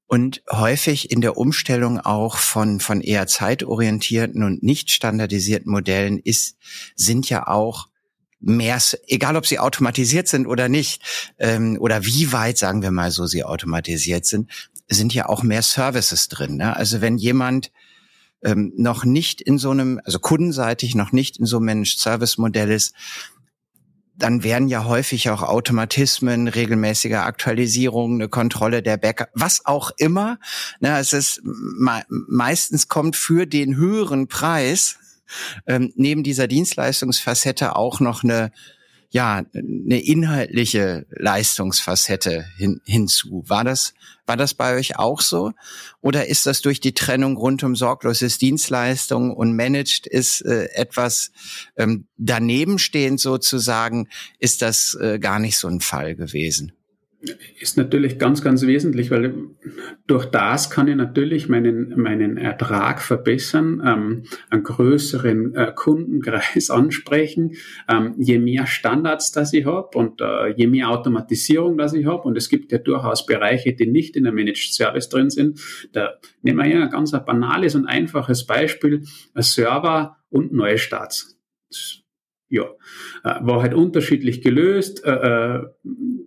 [0.06, 6.56] Und häufig in der Umstellung auch von, von eher zeitorientierten und nicht standardisierten Modellen ist,
[6.94, 7.88] sind ja auch
[8.38, 13.10] mehr, egal ob sie automatisiert sind oder nicht, ähm, oder wie weit, sagen wir mal
[13.10, 14.50] so, sie automatisiert sind,
[14.88, 16.56] sind ja auch mehr Services drin.
[16.56, 16.76] Ne?
[16.76, 17.72] Also wenn jemand
[18.42, 22.38] ähm, noch nicht in so einem, also kundenseitig noch nicht in so einem Managed Service
[22.38, 22.94] Modell ist,
[24.16, 30.38] dann werden ja häufig auch Automatismen, regelmäßige Aktualisierungen, eine Kontrolle der Backup, was auch immer.
[30.80, 34.98] Ne, es ist meistens kommt für den höheren Preis
[35.66, 38.52] ähm, neben dieser Dienstleistungsfacette auch noch eine
[39.14, 43.44] ja eine inhaltliche Leistungsfacette hin, hinzu.
[43.46, 43.94] War das
[44.26, 45.52] war das bei euch auch so
[46.00, 51.30] oder ist das durch die Trennung rund um sorgloses Dienstleistungen und managed ist äh, etwas
[51.76, 54.08] ähm, daneben stehend sozusagen
[54.40, 56.72] ist das äh, gar nicht so ein Fall gewesen?
[57.60, 59.34] Ist natürlich ganz, ganz wesentlich, weil
[60.06, 67.52] durch das kann ich natürlich meinen, meinen Ertrag verbessern, ähm, einen größeren äh, Kundenkreis ansprechen.
[67.88, 72.22] Ähm, je mehr Standards, das ich habe und äh, je mehr Automatisierung, das ich habe,
[72.22, 75.60] und es gibt ja durchaus Bereiche, die nicht in der Managed Service drin sind,
[75.92, 81.34] da nehmen wir hier ein ganz banales und einfaches Beispiel, ein Server und Neustarts
[82.54, 82.64] ja,
[83.24, 85.04] äh, war halt unterschiedlich gelöst.
[85.04, 85.66] Äh, äh,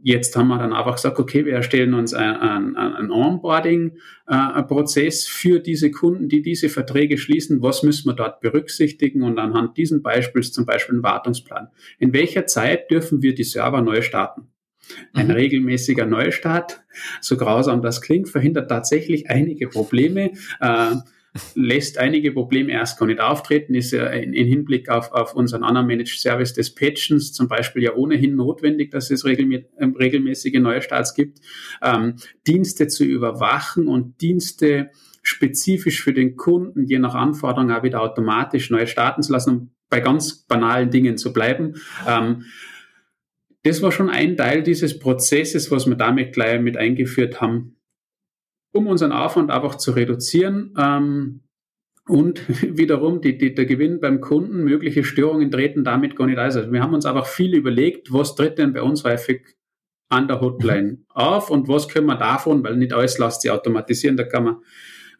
[0.07, 5.91] jetzt haben wir dann einfach gesagt, okay, wir erstellen uns einen ein Onboarding-Prozess für diese
[5.91, 7.61] Kunden, die diese Verträge schließen.
[7.61, 9.21] Was müssen wir dort berücksichtigen?
[9.21, 11.67] Und anhand diesen Beispiels zum Beispiel ein Wartungsplan.
[11.99, 14.47] In welcher Zeit dürfen wir die Server neu starten?
[15.11, 15.33] Ein mhm.
[15.33, 16.79] regelmäßiger Neustart,
[17.19, 20.31] so grausam das klingt, verhindert tatsächlich einige Probleme.
[20.61, 20.95] Äh,
[21.55, 25.63] lässt einige Probleme erst gar nicht auftreten, ist ja in, in Hinblick auf, auf unseren
[25.63, 31.13] anderen Managed Service des Patchens zum Beispiel ja ohnehin notwendig, dass es ähm, regelmäßige Neustarts
[31.13, 31.39] gibt,
[31.81, 38.01] ähm, Dienste zu überwachen und Dienste spezifisch für den Kunden, je nach Anforderung auch wieder
[38.01, 41.75] automatisch neu starten zu lassen, um bei ganz banalen Dingen zu bleiben.
[42.07, 42.45] Ähm,
[43.63, 47.76] das war schon ein Teil dieses Prozesses, was wir damit gleich mit eingeführt haben,
[48.77, 50.73] um unseren Aufwand einfach zu reduzieren.
[50.77, 51.41] Ähm,
[52.07, 52.41] und
[52.77, 56.55] wiederum die, die, der Gewinn beim Kunden, mögliche Störungen treten damit gar nicht aus.
[56.55, 59.57] Also wir haben uns einfach viel überlegt, was tritt denn bei uns häufig
[60.09, 61.05] an der Hotline mhm.
[61.09, 64.57] auf und was können wir davon, weil nicht alles lässt sich automatisieren, da kann man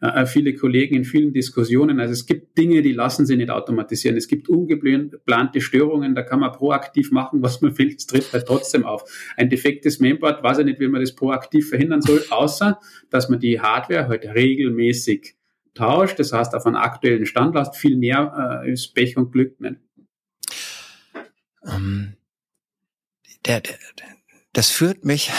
[0.00, 2.00] äh, viele Kollegen in vielen Diskussionen.
[2.00, 4.16] Also es gibt Dinge, die lassen sich nicht automatisieren.
[4.16, 8.46] Es gibt ungeplante Störungen, da kann man proaktiv machen, was man will, es tritt halt
[8.46, 9.04] trotzdem auf.
[9.36, 12.78] Ein defektes Mainboard, weiß ich nicht, wie man das proaktiv verhindern soll, außer,
[13.10, 15.36] dass man die Hardware halt regelmäßig
[15.74, 16.18] tauscht.
[16.18, 19.76] Das heißt, auf einen aktuellen Stand lasst, viel mehr äh, ist Pech und Glück nicht.
[21.60, 22.16] Um, ähm,
[23.46, 23.76] der, der,
[24.52, 25.30] das führt mich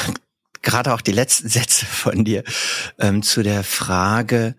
[0.69, 2.43] gerade auch die letzten Sätze von dir
[2.99, 4.55] ähm, zu der Frage,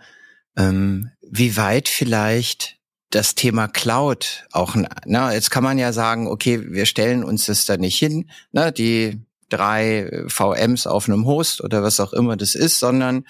[0.57, 2.77] ähm, wie weit vielleicht
[3.11, 7.65] das Thema Cloud auch, na, jetzt kann man ja sagen, okay, wir stellen uns das
[7.65, 12.55] da nicht hin, ne, die drei VMs auf einem Host oder was auch immer das
[12.55, 13.27] ist, sondern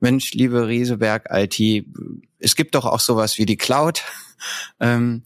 [0.00, 1.86] Mensch, liebe Rieseberg IT,
[2.40, 4.02] es gibt doch auch sowas wie die Cloud.
[4.80, 5.22] Ähm,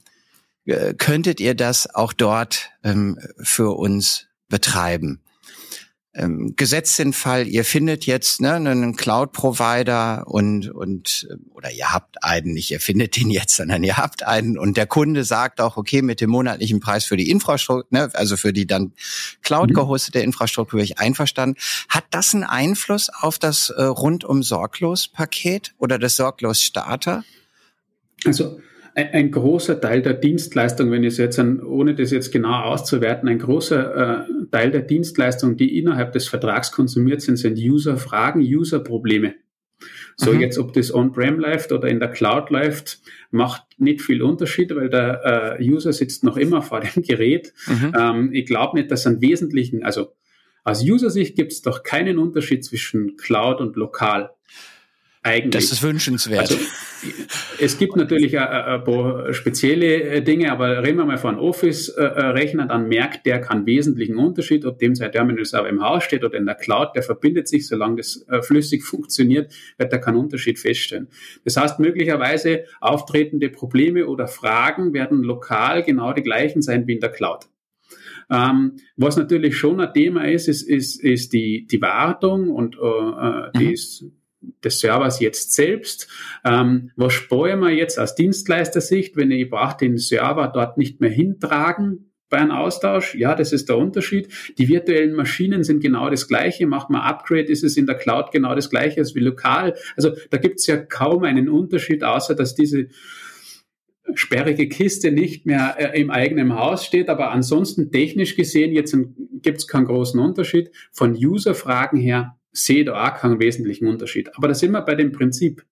[0.67, 5.23] äh, könntet ihr das auch dort ähm, für uns betreiben?
[6.17, 12.23] Ähm, gesetzt den Fall, ihr findet jetzt ne, einen Cloud-Provider und, und oder ihr habt
[12.25, 15.77] einen, nicht ihr findet den jetzt, sondern ihr habt einen und der Kunde sagt auch,
[15.77, 18.93] okay, mit dem monatlichen Preis für die Infrastruktur, ne, also für die dann
[19.43, 19.75] Cloud mhm.
[19.75, 21.61] gehostete Infrastruktur bin ich einverstanden.
[21.89, 27.25] Hat das einen Einfluss auf das äh, rundum sorglos Paket oder das sorglos Starter?
[28.25, 28.59] Also
[28.97, 32.63] ein, ein, großer Teil der Dienstleistung, wenn ich es jetzt, an, ohne das jetzt genau
[32.63, 38.41] auszuwerten, ein großer äh, Teil der Dienstleistung, die innerhalb des Vertrags konsumiert sind, sind User-Fragen,
[38.41, 39.35] User-Probleme.
[40.17, 40.41] So mhm.
[40.41, 44.89] jetzt, ob das on-prem läuft oder in der Cloud läuft, macht nicht viel Unterschied, weil
[44.89, 47.53] der äh, User sitzt noch immer vor dem Gerät.
[47.67, 47.93] Mhm.
[47.95, 50.15] Ähm, ich glaube nicht, dass ein wesentlichen, also
[50.65, 54.31] aus User-Sicht gibt es doch keinen Unterschied zwischen Cloud und lokal.
[55.27, 55.65] Eigentlich.
[55.65, 56.43] Das ist wünschenswert.
[56.43, 56.57] Also,
[57.59, 62.67] es gibt natürlich ein, ein paar spezielle äh, Dinge, aber reden wir mal von Office-Rechner,
[62.67, 66.47] dann merkt der keinen wesentlichen Unterschied, ob dem sein Terminal-Server im Haus steht oder in
[66.47, 71.09] der Cloud, der verbindet sich, solange das äh, flüssig funktioniert, wird er keinen Unterschied feststellen.
[71.45, 77.01] Das heißt, möglicherweise auftretende Probleme oder Fragen werden lokal genau die gleichen sein wie in
[77.01, 77.49] der Cloud.
[78.31, 83.59] Ähm, was natürlich schon ein Thema ist, ist, ist, ist die, die Wartung und äh,
[83.59, 83.73] die mhm.
[83.73, 84.05] ist
[84.65, 86.09] des Servers jetzt selbst.
[86.45, 91.11] Ähm, was sparen wir jetzt aus Dienstleister-Sicht, wenn ich brauche den Server dort nicht mehr
[91.11, 93.15] hintragen bei einem Austausch?
[93.15, 94.29] Ja, das ist der Unterschied.
[94.59, 96.67] Die virtuellen Maschinen sind genau das Gleiche.
[96.67, 99.75] Macht man Upgrade, ist es in der Cloud genau das Gleiche als wie lokal.
[99.97, 102.89] Also da gibt es ja kaum einen Unterschied, außer dass diese
[104.15, 107.09] sperrige Kiste nicht mehr äh, im eigenen Haus steht.
[107.09, 108.97] Aber ansonsten technisch gesehen, jetzt
[109.43, 110.71] gibt es keinen großen Unterschied.
[110.93, 114.31] Von User-Fragen her sehe da auch keinen wesentlichen Unterschied.
[114.37, 115.65] Aber da sind wir bei dem Prinzip.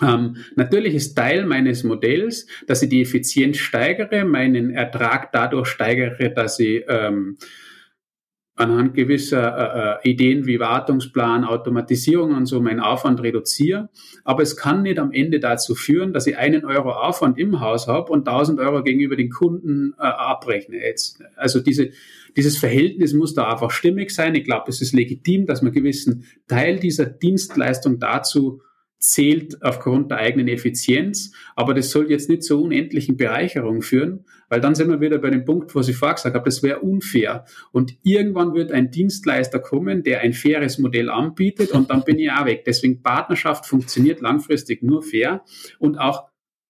[0.00, 6.30] Ähm, natürlich ist Teil meines Modells, dass ich die Effizienz steigere, meinen Ertrag dadurch steigere,
[6.30, 7.36] dass ich ähm,
[8.54, 13.88] anhand gewisser äh, äh, Ideen wie Wartungsplan, Automatisierung und so meinen Aufwand reduziere.
[14.24, 17.88] Aber es kann nicht am Ende dazu führen, dass ich einen Euro Aufwand im Haus
[17.88, 20.76] habe und 1000 Euro gegenüber den Kunden äh, abrechne.
[20.76, 21.90] Jetzt, also diese,
[22.36, 24.34] dieses Verhältnis muss da einfach stimmig sein.
[24.34, 28.60] Ich glaube, es ist legitim, dass man gewissen Teil dieser Dienstleistung dazu
[29.02, 34.60] zählt aufgrund der eigenen Effizienz, aber das soll jetzt nicht zur unendlichen Bereicherung führen, weil
[34.60, 37.44] dann sind wir wieder bei dem Punkt, was ich vorher gesagt habe, das wäre unfair.
[37.72, 42.30] Und irgendwann wird ein Dienstleister kommen, der ein faires Modell anbietet und dann bin ich
[42.30, 42.64] auch weg.
[42.64, 45.42] Deswegen Partnerschaft funktioniert langfristig nur fair
[45.80, 46.28] und auch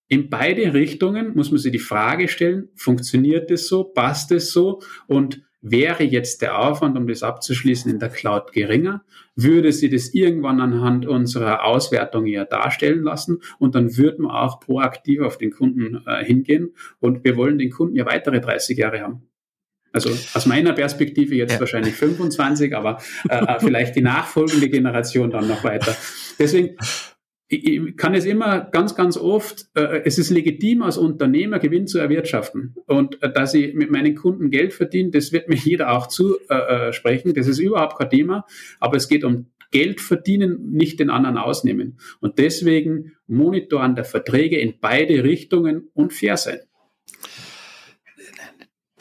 [0.08, 4.80] in beide Richtungen muss man sich die Frage stellen, funktioniert es so, passt es so
[5.06, 9.04] und wäre jetzt der Aufwand, um das abzuschließen, in der Cloud geringer,
[9.36, 14.60] würde sie das irgendwann anhand unserer Auswertung ja darstellen lassen und dann würden wir auch
[14.60, 19.00] proaktiv auf den Kunden äh, hingehen und wir wollen den Kunden ja weitere 30 Jahre
[19.00, 19.22] haben.
[19.92, 21.60] Also aus meiner Perspektive jetzt ja.
[21.60, 22.98] wahrscheinlich 25, aber
[23.28, 25.94] äh, äh, vielleicht die nachfolgende Generation dann noch weiter.
[26.38, 26.76] Deswegen
[27.52, 31.98] ich kann es immer ganz, ganz oft, äh, es ist legitim als Unternehmer Gewinn zu
[31.98, 32.74] erwirtschaften.
[32.86, 37.30] Und äh, dass ich mit meinen Kunden Geld verdiene, das wird mir jeder auch zusprechen.
[37.30, 38.46] Äh, das ist überhaupt kein Thema.
[38.80, 41.98] Aber es geht um Geld verdienen, nicht den anderen ausnehmen.
[42.20, 46.60] Und deswegen monitoren der Verträge in beide Richtungen und fair sein.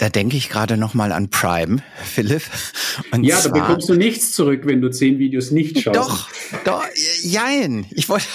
[0.02, 2.42] Da denke ich gerade noch mal an Prime, Philipp.
[3.12, 5.96] Und ja, zwar, da bekommst du nichts zurück, wenn du zehn Videos nicht schaust.
[5.96, 6.30] Doch,
[6.64, 6.84] doch,
[7.22, 7.86] jein.
[7.92, 8.26] Ich wollte,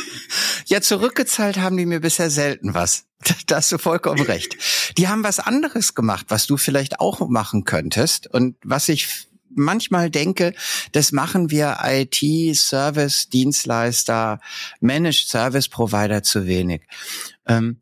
[0.66, 3.06] ja, zurückgezahlt haben die mir bisher selten was.
[3.46, 4.58] Da hast du vollkommen recht.
[4.98, 9.08] Die haben was anderes gemacht, was du vielleicht auch machen könntest und was ich
[9.48, 10.52] manchmal denke,
[10.92, 14.40] das machen wir IT, Service, Dienstleister,
[14.80, 16.82] Managed Service Provider zu wenig.
[17.46, 17.80] Ähm,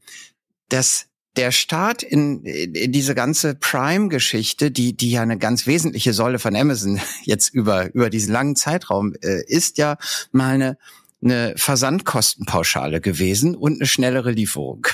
[0.68, 6.38] das der Start in, in diese ganze Prime-Geschichte, die, die ja eine ganz wesentliche Säule
[6.38, 9.98] von Amazon jetzt über, über diesen langen Zeitraum äh, ist ja
[10.32, 10.78] mal eine,
[11.22, 14.86] eine Versandkostenpauschale gewesen und eine schnellere Lieferung.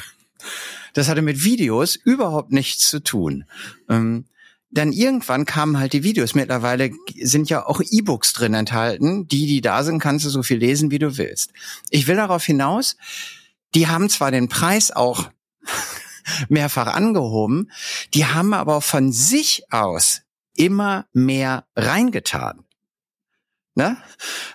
[0.94, 3.44] Das hatte mit Videos überhaupt nichts zu tun.
[3.88, 4.26] Ähm,
[4.70, 6.34] dann irgendwann kamen halt die Videos.
[6.34, 9.28] Mittlerweile sind ja auch E-Books drin enthalten.
[9.28, 11.52] Die, die da sind, kannst du so viel lesen, wie du willst.
[11.90, 12.96] Ich will darauf hinaus,
[13.74, 15.30] die haben zwar den Preis auch
[16.48, 17.70] mehrfach angehoben.
[18.14, 20.22] Die haben aber von sich aus
[20.54, 22.64] immer mehr reingetan.
[23.74, 23.96] Ne?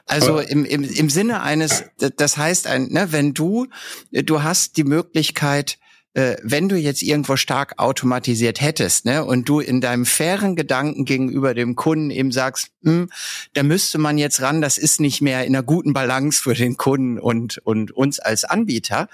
[0.06, 3.68] Also im, im, im Sinne eines, das heißt, ein, ne, wenn du,
[4.12, 5.80] du hast die Möglichkeit,
[6.14, 11.06] äh, wenn du jetzt irgendwo stark automatisiert hättest, ne, und du in deinem fairen Gedanken
[11.06, 13.10] gegenüber dem Kunden eben sagst, hm,
[13.54, 16.78] da müsste man jetzt ran, das ist nicht mehr in einer guten Balance für den
[16.78, 19.10] Kunden und, und uns als Anbieter.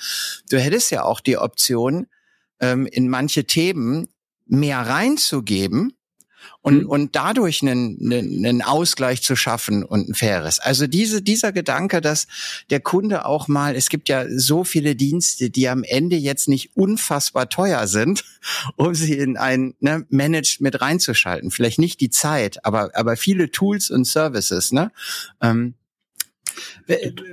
[0.50, 2.08] Du hättest ja auch die Option,
[2.64, 4.08] ähm, in manche Themen
[4.46, 5.94] mehr reinzugeben
[6.62, 6.90] und, mhm.
[6.90, 10.60] und dadurch einen, einen, einen Ausgleich zu schaffen und ein faires.
[10.60, 12.28] Also diese, dieser Gedanke, dass
[12.70, 16.76] der Kunde auch mal, es gibt ja so viele Dienste, die am Ende jetzt nicht
[16.76, 18.24] unfassbar teuer sind,
[18.78, 21.52] um sie in ein ne, Managed mit reinzuschalten.
[21.52, 24.92] Vielleicht nicht die Zeit, aber, aber viele Tools und Services, ne?
[25.42, 25.76] Ähm,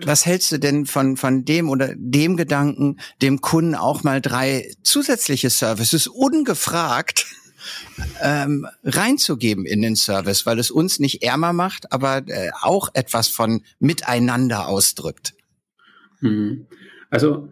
[0.05, 4.73] was hältst du denn von, von dem oder dem Gedanken, dem Kunden auch mal drei
[4.83, 7.27] zusätzliche Services ungefragt
[8.23, 13.29] ähm, reinzugeben in den Service, weil es uns nicht ärmer macht, aber äh, auch etwas
[13.29, 15.35] von Miteinander ausdrückt?
[16.21, 16.67] Hm.
[17.11, 17.49] Also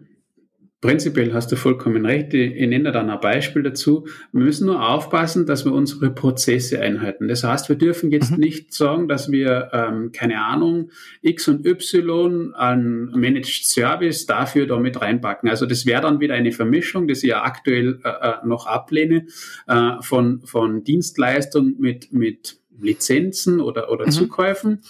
[0.81, 2.33] Prinzipiell hast du vollkommen recht.
[2.33, 4.07] Ich nenne dann ein Beispiel dazu.
[4.31, 7.27] Wir müssen nur aufpassen, dass wir unsere Prozesse einhalten.
[7.27, 8.39] Das heißt, wir dürfen jetzt mhm.
[8.39, 15.01] nicht sagen, dass wir, ähm, keine Ahnung, X und Y an Managed Service dafür damit
[15.01, 15.49] reinpacken.
[15.49, 19.25] Also das wäre dann wieder eine Vermischung, das ich ja aktuell äh, äh noch ablehne,
[19.67, 24.11] äh, von, von Dienstleistung mit, mit Lizenzen oder, oder mhm.
[24.11, 24.81] Zukäufen.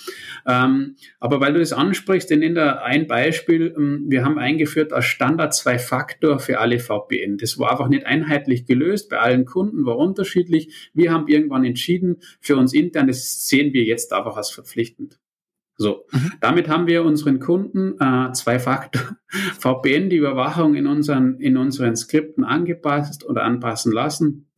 [0.47, 3.73] Ähm, aber weil du das ansprichst, ich nenne da ein Beispiel.
[3.77, 7.37] Ähm, wir haben eingeführt als Standard zwei Faktor für alle VPN.
[7.37, 9.09] Das war einfach nicht einheitlich gelöst.
[9.09, 10.91] Bei allen Kunden war unterschiedlich.
[10.93, 15.19] Wir haben irgendwann entschieden, für uns intern, das sehen wir jetzt einfach als verpflichtend.
[15.81, 16.33] So, mhm.
[16.41, 19.15] damit haben wir unseren Kunden äh, zwei Faktor
[19.59, 24.49] VPN, die Überwachung in unseren, in unseren Skripten angepasst oder anpassen lassen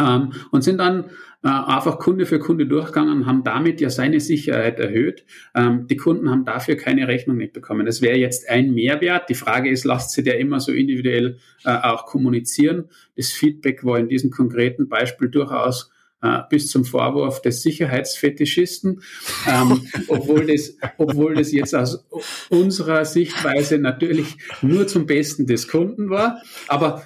[0.00, 1.10] ähm, und sind dann
[1.48, 5.24] einfach Kunde für Kunde durchgegangen, haben damit ja seine Sicherheit erhöht.
[5.54, 7.84] Ähm, die Kunden haben dafür keine Rechnung nicht bekommen.
[7.84, 9.28] Das wäre jetzt ein Mehrwert.
[9.28, 12.88] Die Frage ist, lasst sie der immer so individuell äh, auch kommunizieren?
[13.16, 15.90] Das Feedback war in diesem konkreten Beispiel durchaus
[16.24, 19.02] äh, bis zum Vorwurf des Sicherheitsfetischisten,
[19.46, 22.06] ähm, obwohl, das, obwohl das jetzt aus
[22.48, 26.40] unserer Sichtweise natürlich nur zum Besten des Kunden war.
[26.66, 27.02] Aber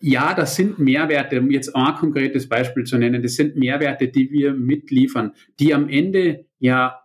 [0.00, 4.30] ja, das sind Mehrwerte, um jetzt ein konkretes Beispiel zu nennen, das sind Mehrwerte, die
[4.30, 7.00] wir mitliefern, die am Ende ja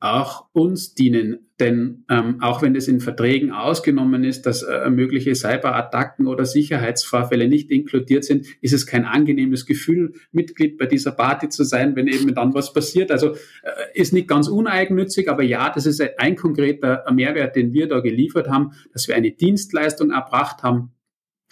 [0.00, 1.50] auch uns dienen.
[1.60, 7.48] Denn ähm, auch wenn es in Verträgen ausgenommen ist, dass äh, mögliche Cyberattacken oder Sicherheitsvorfälle
[7.48, 12.08] nicht inkludiert sind, ist es kein angenehmes Gefühl, Mitglied bei dieser Party zu sein, wenn
[12.08, 13.10] eben dann was passiert.
[13.10, 13.36] Also äh,
[13.92, 18.48] ist nicht ganz uneigennützig, aber ja, das ist ein konkreter Mehrwert, den wir da geliefert
[18.48, 20.92] haben, dass wir eine Dienstleistung erbracht haben.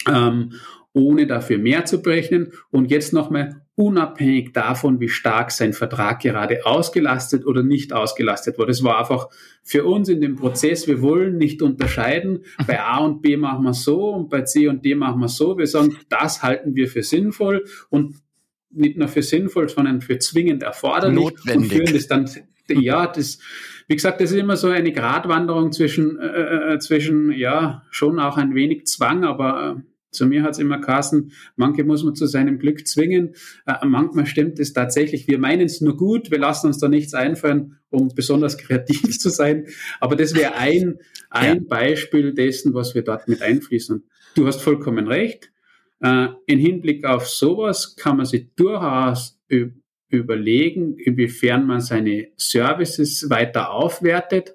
[0.09, 0.53] Ähm,
[0.93, 2.53] ohne dafür mehr zu berechnen.
[2.71, 8.73] Und jetzt nochmal unabhängig davon, wie stark sein Vertrag gerade ausgelastet oder nicht ausgelastet wurde.
[8.73, 9.29] Es war einfach
[9.63, 13.75] für uns in dem Prozess, wir wollen nicht unterscheiden, bei A und B machen wir
[13.75, 15.57] so und bei C und D machen wir so.
[15.57, 18.17] Wir sagen, das halten wir für sinnvoll und
[18.71, 21.71] nicht nur für sinnvoll, sondern für zwingend erforderlich Notwendig.
[21.71, 22.29] und führen das dann
[22.71, 23.39] ja, das,
[23.87, 28.37] wie gesagt, das ist immer so eine Gratwanderung zwischen, äh, äh zwischen, ja, schon auch
[28.37, 32.27] ein wenig Zwang, aber äh, zu mir hat es immer geheißen, manche muss man zu
[32.27, 33.35] seinem Glück zwingen,
[33.67, 35.29] äh, manchmal stimmt es tatsächlich.
[35.29, 39.31] Wir meinen es nur gut, wir lassen uns da nichts einfallen, um besonders kreativ zu
[39.31, 39.67] sein.
[40.01, 40.99] Aber das wäre ein,
[41.31, 41.63] ein ja.
[41.69, 44.03] Beispiel dessen, was wir dort mit einfließen.
[44.35, 45.51] Du hast vollkommen recht.
[46.01, 49.39] Äh, Im Hinblick auf sowas kann man sich durchaus
[50.11, 54.55] überlegen, inwiefern man seine Services weiter aufwertet.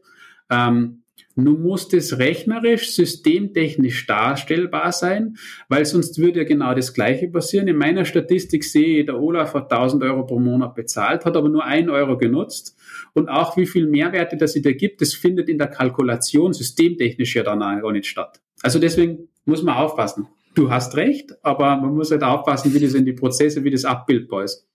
[0.50, 1.03] Ähm,
[1.36, 7.68] nun muss das rechnerisch, systemtechnisch darstellbar sein, weil sonst würde ja genau das Gleiche passieren.
[7.68, 11.50] In meiner Statistik sehe ich, der Olaf hat 1000 Euro pro Monat bezahlt, hat aber
[11.50, 12.78] nur 1 Euro genutzt.
[13.14, 17.44] Und auch wie viel Mehrwerte das da gibt, das findet in der Kalkulation systemtechnisch ja
[17.44, 18.40] dann gar nicht statt.
[18.62, 20.28] Also deswegen muss man aufpassen.
[20.54, 23.86] Du hast recht, aber man muss halt aufpassen, wie das in die Prozesse, wie das
[23.86, 24.68] abbildbar ist.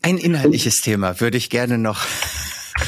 [0.00, 2.06] Ein inhaltliches Thema würde ich gerne noch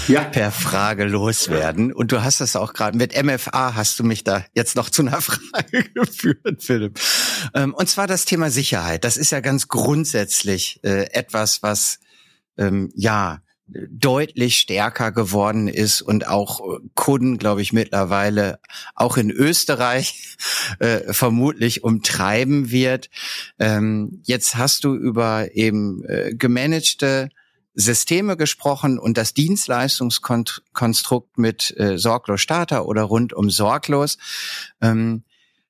[0.08, 0.24] ja.
[0.24, 1.92] per Frage loswerden.
[1.92, 5.02] Und du hast das auch gerade mit MFA hast du mich da jetzt noch zu
[5.02, 6.98] einer Frage geführt, Philipp.
[7.54, 9.04] Ähm, und zwar das Thema Sicherheit.
[9.04, 11.98] Das ist ja ganz grundsätzlich äh, etwas, was
[12.56, 13.40] ähm, ja
[13.72, 18.58] deutlich stärker geworden ist und auch äh, Kunden, glaube ich, mittlerweile
[18.94, 20.36] auch in Österreich
[20.78, 23.10] äh, vermutlich umtreiben wird.
[23.58, 27.28] Ähm, jetzt hast du über eben äh, gemanagte
[27.80, 34.18] Systeme gesprochen und das Dienstleistungskonstrukt mit äh, Sorglos Starter oder rund um Sorglos.
[34.80, 35.24] Ähm,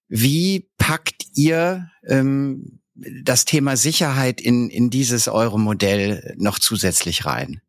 [0.08, 7.61] wie packt ihr ähm, das Thema Sicherheit in, in dieses eure Modell noch zusätzlich rein?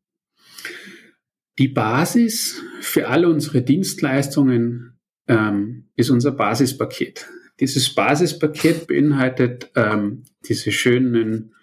[1.59, 7.27] Die Basis für alle unsere Dienstleistungen ähm, ist unser Basispaket.
[7.59, 11.53] Dieses Basispaket beinhaltet ähm, diese schönen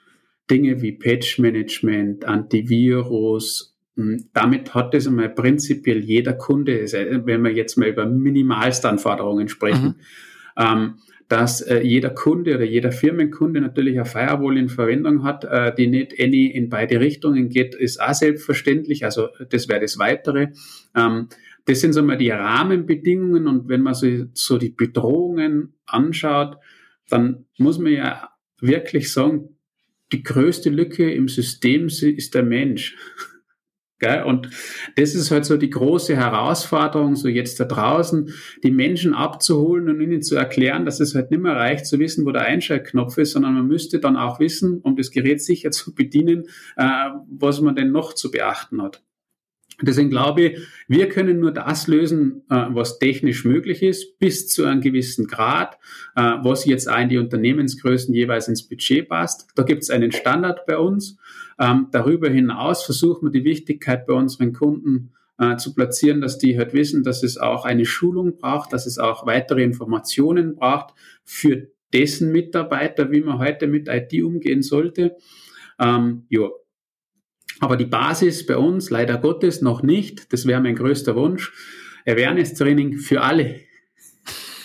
[0.51, 3.77] Dinge wie Patch Management, Antivirus.
[3.97, 6.85] Hm, damit hat es einmal prinzipiell jeder Kunde,
[7.25, 9.97] wenn wir jetzt mal über Minimalstanforderungen sprechen,
[10.57, 10.63] mhm.
[10.65, 10.95] ähm,
[11.29, 15.87] dass äh, jeder Kunde oder jeder Firmenkunde natürlich eine Firewall in Verwendung hat, äh, die
[15.87, 19.05] nicht any in beide Richtungen geht, ist auch selbstverständlich.
[19.05, 20.49] Also das wäre das Weitere.
[20.97, 21.29] Ähm,
[21.67, 26.57] das sind so mal die Rahmenbedingungen und wenn man so, so die Bedrohungen anschaut,
[27.11, 28.31] dann muss man ja
[28.61, 29.58] wirklich sagen,
[30.13, 32.97] die größte Lücke im System ist der Mensch.
[34.25, 34.49] Und
[34.95, 38.33] das ist halt so die große Herausforderung, so jetzt da draußen,
[38.63, 42.25] die Menschen abzuholen und ihnen zu erklären, dass es halt nicht mehr reicht zu wissen,
[42.25, 45.97] wo der Einschaltknopf ist, sondern man müsste dann auch wissen, um das Gerät sicher zu
[45.97, 46.45] bedienen,
[46.77, 49.03] äh, was man denn noch zu beachten hat.
[49.81, 50.59] Deswegen glaube ich,
[50.89, 55.79] wir können nur das lösen, äh, was technisch möglich ist, bis zu einem gewissen Grad,
[56.17, 59.49] äh, was jetzt auch in die Unternehmensgrößen jeweils ins Budget passt.
[59.55, 61.17] Da gibt es einen Standard bei uns.
[61.61, 66.59] Ähm, darüber hinaus versuchen wir die Wichtigkeit bei unseren Kunden äh, zu platzieren, dass die
[66.59, 71.69] halt wissen, dass es auch eine Schulung braucht, dass es auch weitere Informationen braucht für
[71.93, 75.17] dessen Mitarbeiter, wie man heute mit IT umgehen sollte.
[75.79, 76.49] Ähm, ja,
[77.61, 80.33] aber die Basis bei uns, leider Gottes, noch nicht.
[80.33, 81.53] Das wäre mein größter Wunsch.
[82.07, 83.61] Awareness-Training für alle.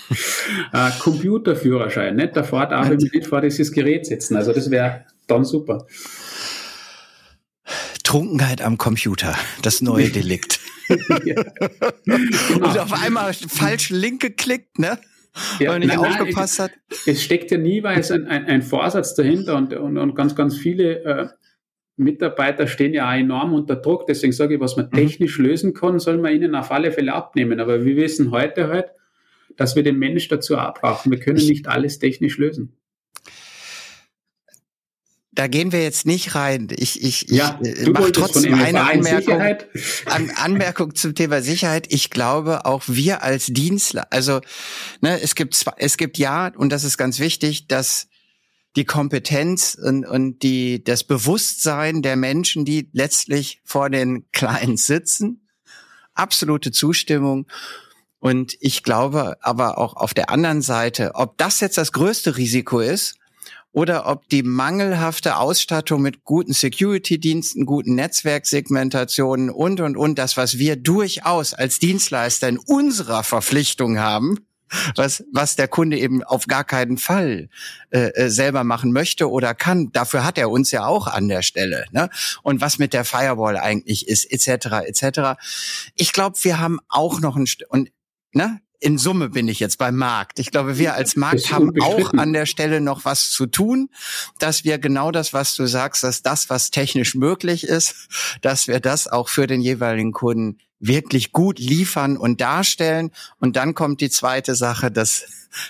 [0.74, 2.38] äh, Computerführerschein, nicht?
[2.38, 4.36] Auch, wenn wir nicht vor dieses Gerät sitzen.
[4.36, 5.88] Also das wäre dann super.
[8.04, 10.60] Trunkenheit am Computer, das neue Delikt.
[11.26, 11.44] ja.
[12.06, 12.68] genau.
[12.68, 15.00] Und auf einmal falsch Link geklickt, ne?
[15.60, 16.98] Ja, weil nicht nein, aufgepasst nein, hat.
[17.08, 20.36] Es steckt ja nie weil es ein, ein, ein Vorsatz dahinter und, und, und ganz,
[20.36, 21.28] ganz viele äh,
[21.96, 24.08] Mitarbeiter stehen ja auch enorm unter Druck.
[24.08, 24.96] Deswegen sage ich, was man mhm.
[24.96, 27.60] technisch lösen kann, soll man ihnen auf alle Fälle abnehmen.
[27.60, 28.88] Aber wir wissen heute halt,
[29.58, 31.12] dass wir den Mensch dazu auch brauchen.
[31.12, 32.76] Wir können nicht alles technisch lösen.
[35.36, 36.68] Da gehen wir jetzt nicht rein.
[36.78, 39.42] Ich, ich, ja, ich mache trotzdem eine Anmerkung,
[40.06, 41.92] An, Anmerkung zum Thema Sicherheit.
[41.92, 44.42] Ich glaube, auch wir als Dienstler, also
[45.02, 48.10] ne, es gibt zwei, es gibt ja, und das ist ganz wichtig, dass
[48.76, 55.48] die Kompetenz und, und die, das Bewusstsein der Menschen, die letztlich vor den Clients sitzen.
[56.14, 57.48] Absolute Zustimmung.
[58.20, 62.80] Und ich glaube aber auch auf der anderen Seite, ob das jetzt das größte Risiko
[62.80, 63.16] ist
[63.74, 70.58] oder ob die mangelhafte Ausstattung mit guten Security-Diensten, guten Netzwerksegmentationen und, und, und, das, was
[70.58, 74.38] wir durchaus als Dienstleister in unserer Verpflichtung haben,
[74.96, 77.50] was, was der Kunde eben auf gar keinen Fall
[77.92, 79.92] äh, äh, selber machen möchte oder kann.
[79.92, 81.86] Dafür hat er uns ja auch an der Stelle.
[81.92, 82.10] Ne?
[82.42, 85.40] Und was mit der Firewall eigentlich ist, etc., etc.
[85.96, 87.92] Ich glaube, wir haben auch noch ein St und
[88.34, 90.40] ne, in Summe bin ich jetzt beim Markt.
[90.40, 93.90] Ich glaube, wir als Markt haben auch an der Stelle noch was zu tun,
[94.40, 97.96] dass wir genau das, was du sagst, dass das, was technisch möglich ist,
[98.42, 103.12] dass wir das auch für den jeweiligen Kunden wirklich gut liefern und darstellen.
[103.40, 105.24] Und dann kommt die zweite Sache, dass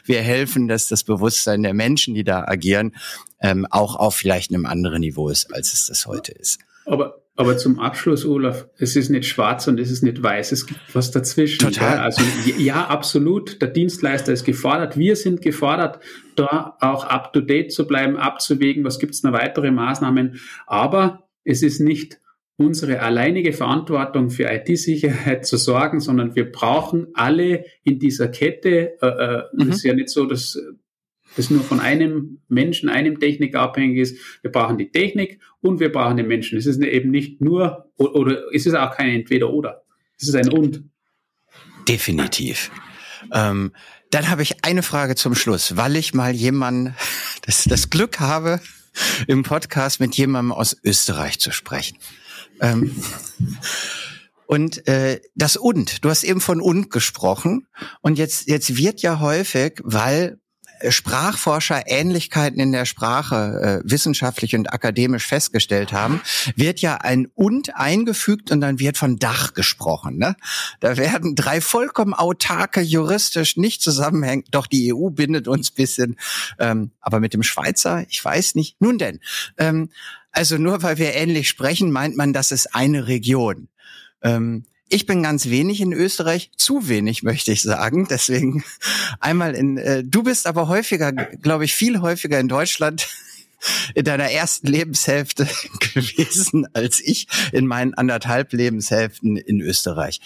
[0.06, 2.96] wir helfen, dass das Bewusstsein der Menschen, die da agieren,
[3.40, 6.60] ähm, auch auf vielleicht einem anderen Niveau ist, als es das heute ist.
[6.86, 10.68] Aber aber zum Abschluss, Olaf, es ist nicht schwarz und es ist nicht weiß, es
[10.68, 11.60] gibt was dazwischen.
[11.60, 11.98] Total.
[11.98, 12.22] Also
[12.58, 13.60] ja, absolut.
[13.60, 14.98] Der Dienstleister ist gefordert.
[14.98, 16.00] Wir sind gefordert,
[16.36, 20.40] da auch up to date zu bleiben, abzuwägen, was gibt es noch weitere Maßnahmen.
[20.68, 22.20] Aber es ist nicht
[22.58, 29.02] unsere alleinige Verantwortung für IT-Sicherheit zu sorgen, sondern wir brauchen alle in dieser Kette.
[29.02, 29.70] Äh, äh, mhm.
[29.70, 30.60] Es ist ja nicht so, dass
[31.36, 34.18] das nur von einem Menschen, einem Techniker abhängig ist.
[34.44, 36.58] Wir brauchen die Technik und wir brauchen den Menschen.
[36.58, 39.84] Es ist eben nicht nur, oder es ist auch kein Entweder-Oder.
[40.20, 40.84] Es ist ein Und.
[41.88, 42.70] Definitiv.
[43.32, 43.72] Ähm,
[44.12, 46.96] dann habe ich eine Frage zum Schluss, weil ich mal jemanden,
[47.46, 48.60] das, das Glück habe,
[49.26, 51.98] im Podcast mit jemandem aus Österreich zu sprechen.
[52.60, 52.96] Ähm,
[54.46, 57.68] und äh, das und, du hast eben von und gesprochen.
[58.02, 60.40] Und jetzt, jetzt wird ja häufig, weil
[60.92, 66.22] Sprachforscher Ähnlichkeiten in der Sprache äh, wissenschaftlich und akademisch festgestellt haben,
[66.56, 70.18] wird ja ein und eingefügt und dann wird von Dach gesprochen.
[70.18, 70.36] Ne?
[70.80, 74.44] Da werden drei vollkommen autarke, juristisch nicht zusammenhängen.
[74.52, 76.18] Doch die EU bindet uns bisschen,
[76.60, 78.82] ähm, aber mit dem Schweizer, ich weiß nicht.
[78.82, 79.20] Nun denn,
[79.58, 79.90] ähm,
[80.32, 83.70] also nur weil wir ähnlich sprechen, meint man, das ist eine Region.
[84.22, 88.08] Ähm, ich bin ganz wenig in Österreich, zu wenig möchte ich sagen.
[88.10, 88.64] Deswegen
[89.20, 93.08] einmal in, äh, du bist aber häufiger, glaube ich, viel häufiger in Deutschland
[93.96, 95.48] in deiner ersten Lebenshälfte
[95.94, 100.20] gewesen als ich in meinen anderthalb Lebenshälften in Österreich.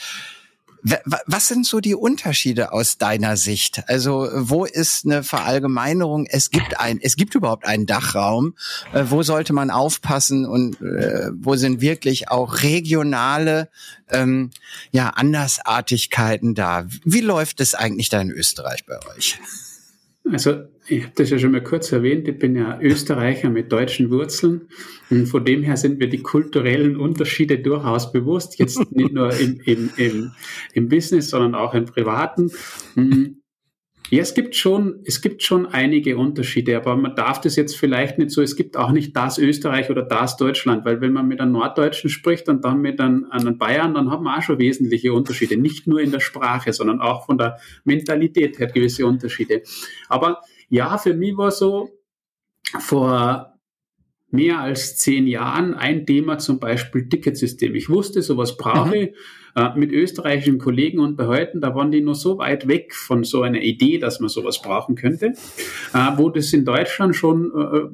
[0.84, 3.84] Was sind so die Unterschiede aus deiner Sicht?
[3.88, 6.26] Also wo ist eine Verallgemeinerung?
[6.26, 8.56] Es gibt ein, es gibt überhaupt einen Dachraum.
[8.94, 13.70] Äh, wo sollte man aufpassen und äh, wo sind wirklich auch regionale
[14.10, 14.52] ähm,
[14.92, 16.86] ja Andersartigkeiten da?
[17.04, 19.40] Wie läuft es eigentlich da in Österreich bei euch?
[20.32, 24.10] Also ich habe das ja schon mal kurz erwähnt, ich bin ja Österreicher mit deutschen
[24.10, 24.70] Wurzeln
[25.10, 29.60] und von dem her sind mir die kulturellen Unterschiede durchaus bewusst, jetzt nicht nur im,
[29.66, 30.32] im, im,
[30.74, 32.52] im Business, sondern auch im Privaten.
[32.96, 33.42] Hm.
[34.10, 38.18] Ja, es gibt schon, es gibt schon einige Unterschiede, aber man darf das jetzt vielleicht
[38.18, 41.42] nicht so, es gibt auch nicht das Österreich oder das Deutschland, weil wenn man mit
[41.42, 45.12] einem Norddeutschen spricht und dann mit einem, einem Bayern, dann hat man auch schon wesentliche
[45.12, 45.58] Unterschiede.
[45.58, 49.64] Nicht nur in der Sprache, sondern auch von der Mentalität her gewisse Unterschiede.
[50.08, 51.89] Aber ja, für mich war so
[52.80, 53.53] vor
[54.30, 57.76] mehr als zehn Jahren ein Thema zum Beispiel Ticketsystem.
[57.76, 59.15] Ich wusste, sowas brauche ich.
[59.57, 63.61] Äh, mit österreichischen Kollegen unterhalten, da waren die noch so weit weg von so einer
[63.61, 65.34] Idee, dass man sowas brauchen könnte,
[65.93, 67.89] äh, wo das in Deutschland schon, äh, äh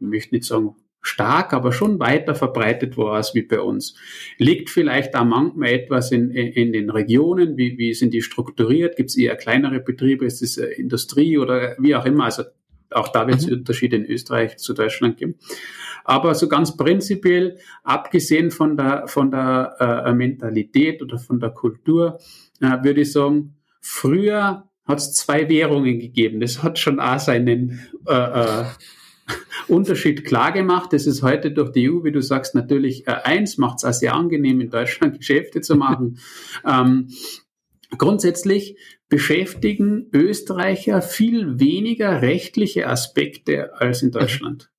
[0.00, 0.74] ich möchte nicht sagen
[1.04, 3.94] stark, aber schon weiter verbreitet war als wie bei uns.
[4.38, 8.96] Liegt vielleicht da manchmal etwas in, in, in den Regionen, wie, wie sind die strukturiert?
[8.96, 12.24] Gibt es eher kleinere Betriebe, ist es äh, Industrie oder wie auch immer?
[12.24, 12.44] Also
[12.90, 13.58] auch da wird es mhm.
[13.58, 15.34] Unterschiede in Österreich zu Deutschland geben.
[16.04, 22.18] Aber so ganz prinzipiell, abgesehen von der, von der äh, Mentalität oder von der Kultur,
[22.60, 26.40] äh, würde ich sagen, früher hat es zwei Währungen gegeben.
[26.40, 28.64] Das hat schon auch seinen äh, äh,
[29.68, 30.92] Unterschied klar gemacht.
[30.92, 33.92] Das ist heute durch die EU, wie du sagst, natürlich äh, eins, macht es auch
[33.92, 36.18] sehr angenehm, in Deutschland Geschäfte zu machen.
[36.66, 37.08] ähm,
[37.96, 38.76] grundsätzlich
[39.08, 44.70] beschäftigen Österreicher viel weniger rechtliche Aspekte als in Deutschland.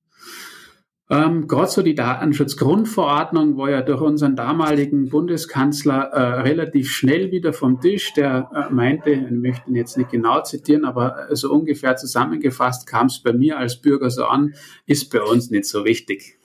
[1.08, 7.52] Ähm, Gerade so die Datenschutzgrundverordnung war ja durch unseren damaligen Bundeskanzler äh, relativ schnell wieder
[7.52, 8.12] vom Tisch.
[8.14, 13.06] Der äh, meinte, ich möchte ihn jetzt nicht genau zitieren, aber so ungefähr zusammengefasst kam
[13.06, 14.54] es bei mir als Bürger so an,
[14.86, 16.38] ist bei uns nicht so wichtig.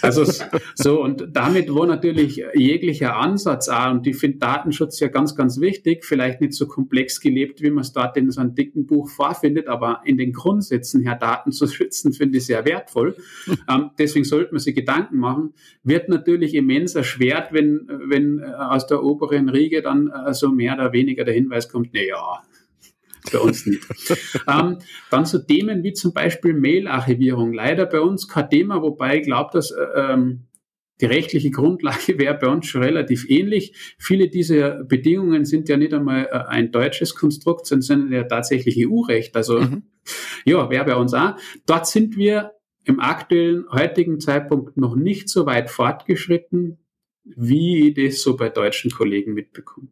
[0.00, 0.24] Also
[0.74, 5.60] so, und damit war natürlich jeglicher Ansatz auch, und ich finde Datenschutz ja ganz, ganz
[5.60, 9.10] wichtig, vielleicht nicht so komplex gelebt, wie man es dort in so einem dicken Buch
[9.10, 13.16] vorfindet, aber in den Grundsätzen her Daten zu schützen, finde ich sehr wertvoll.
[13.68, 15.54] ähm, deswegen sollte man sich Gedanken machen.
[15.82, 20.74] Wird natürlich immens erschwert, wenn, wenn äh, aus der oberen Riege dann äh, so mehr
[20.74, 22.42] oder weniger der Hinweis kommt, na ja,
[23.30, 23.84] bei uns nicht.
[24.48, 24.78] ähm,
[25.10, 27.52] dann so Themen wie zum Beispiel Mail-Archivierung.
[27.52, 30.48] Leider bei uns kein Thema, wobei ich glaube, dass äh, ähm,
[31.00, 33.94] die rechtliche Grundlage wäre bei uns schon relativ ähnlich.
[33.98, 38.88] Viele dieser Bedingungen sind ja nicht einmal äh, ein deutsches Konstrukt, sondern sind ja tatsächlich
[38.88, 39.36] EU-Recht.
[39.36, 39.82] Also mhm.
[40.44, 41.36] ja, wäre bei uns auch.
[41.66, 42.52] Dort sind wir
[42.84, 46.78] im aktuellen, heutigen Zeitpunkt noch nicht so weit fortgeschritten,
[47.24, 49.88] wie ich das so bei deutschen Kollegen mitbekomme.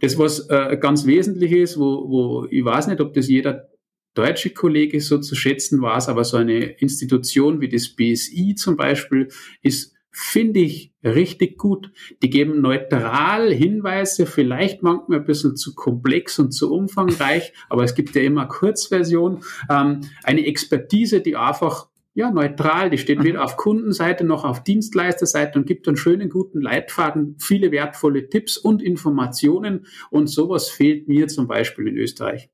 [0.00, 3.68] Das, was äh, ganz wesentlich ist, wo, wo ich weiß nicht, ob das jeder
[4.14, 9.28] deutsche Kollege so zu schätzen weiß, aber so eine Institution wie das BSI zum Beispiel
[9.62, 11.92] ist finde ich richtig gut.
[12.22, 17.94] Die geben neutral Hinweise, vielleicht manchmal ein bisschen zu komplex und zu umfangreich, aber es
[17.94, 19.44] gibt ja immer Kurzversion.
[19.70, 21.87] Ähm, eine Expertise, die einfach
[22.18, 26.60] ja, neutral, die steht weder auf Kundenseite noch auf Dienstleisterseite und gibt einen schönen, guten
[26.60, 32.50] Leitfaden, viele wertvolle Tipps und Informationen und sowas fehlt mir zum Beispiel in Österreich.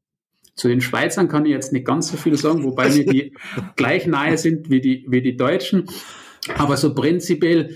[0.54, 3.34] Zu den Schweizern kann ich jetzt nicht ganz so viel sagen, wobei mir die
[3.76, 5.86] gleich nahe sind wie die, wie die Deutschen.
[6.58, 7.74] Aber so prinzipiell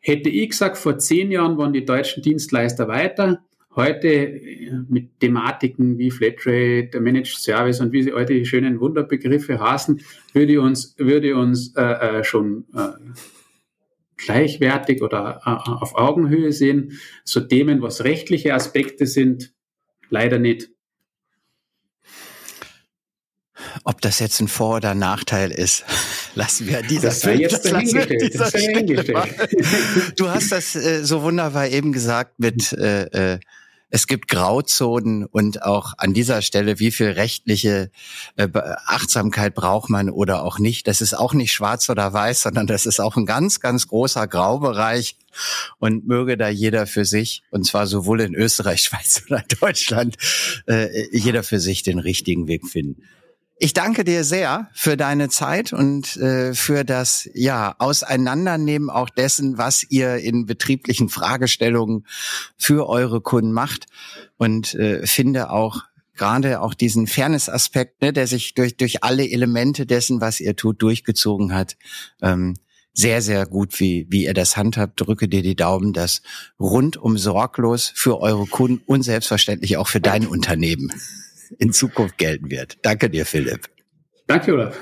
[0.00, 3.44] hätte ich gesagt, vor zehn Jahren waren die deutschen Dienstleister weiter.
[3.76, 9.60] Heute äh, mit Thematiken wie Flatrate, Managed Service und wie sie heute die schönen Wunderbegriffe
[9.60, 10.00] hasen,
[10.32, 12.88] würde uns, würde uns äh, äh, schon äh,
[14.16, 16.98] gleichwertig oder äh, auf Augenhöhe sehen.
[17.24, 19.52] So Themen, was rechtliche Aspekte sind,
[20.08, 20.70] leider nicht.
[23.84, 25.84] Ob das jetzt ein Vor- oder Nachteil ist,
[26.34, 27.40] lassen wir an dieser das Stelle.
[27.40, 27.64] Jetzt.
[27.64, 30.14] Das dahingestellt.
[30.16, 33.40] Du hast das äh, so wunderbar eben gesagt mit äh, äh,
[33.90, 37.90] es gibt Grauzonen und auch an dieser Stelle, wie viel rechtliche
[38.36, 38.48] äh,
[38.86, 40.86] Achtsamkeit braucht man oder auch nicht.
[40.86, 44.28] Das ist auch nicht schwarz oder weiß, sondern das ist auch ein ganz, ganz großer
[44.28, 45.16] Graubereich
[45.78, 50.16] und möge da jeder für sich, und zwar sowohl in Österreich, Schweiz oder Deutschland,
[50.66, 53.02] äh, jeder für sich den richtigen Weg finden.
[53.62, 59.58] Ich danke dir sehr für deine Zeit und äh, für das ja Auseinandernehmen auch dessen,
[59.58, 62.06] was ihr in betrieblichen Fragestellungen
[62.56, 63.84] für eure Kunden macht
[64.38, 65.82] und äh, finde auch
[66.16, 70.80] gerade auch diesen Fairness-Aspekt, ne, der sich durch durch alle Elemente dessen, was ihr tut,
[70.80, 71.76] durchgezogen hat.
[72.22, 72.56] Ähm,
[72.94, 75.02] sehr, sehr gut, wie, wie ihr das handhabt.
[75.02, 76.22] Drücke dir die Daumen, dass
[76.58, 80.94] rundum sorglos für eure Kunden und selbstverständlich auch für dein Unternehmen
[81.58, 82.78] in Zukunft gelten wird.
[82.82, 83.68] Danke dir, Philipp.
[84.26, 84.78] Danke, Olaf.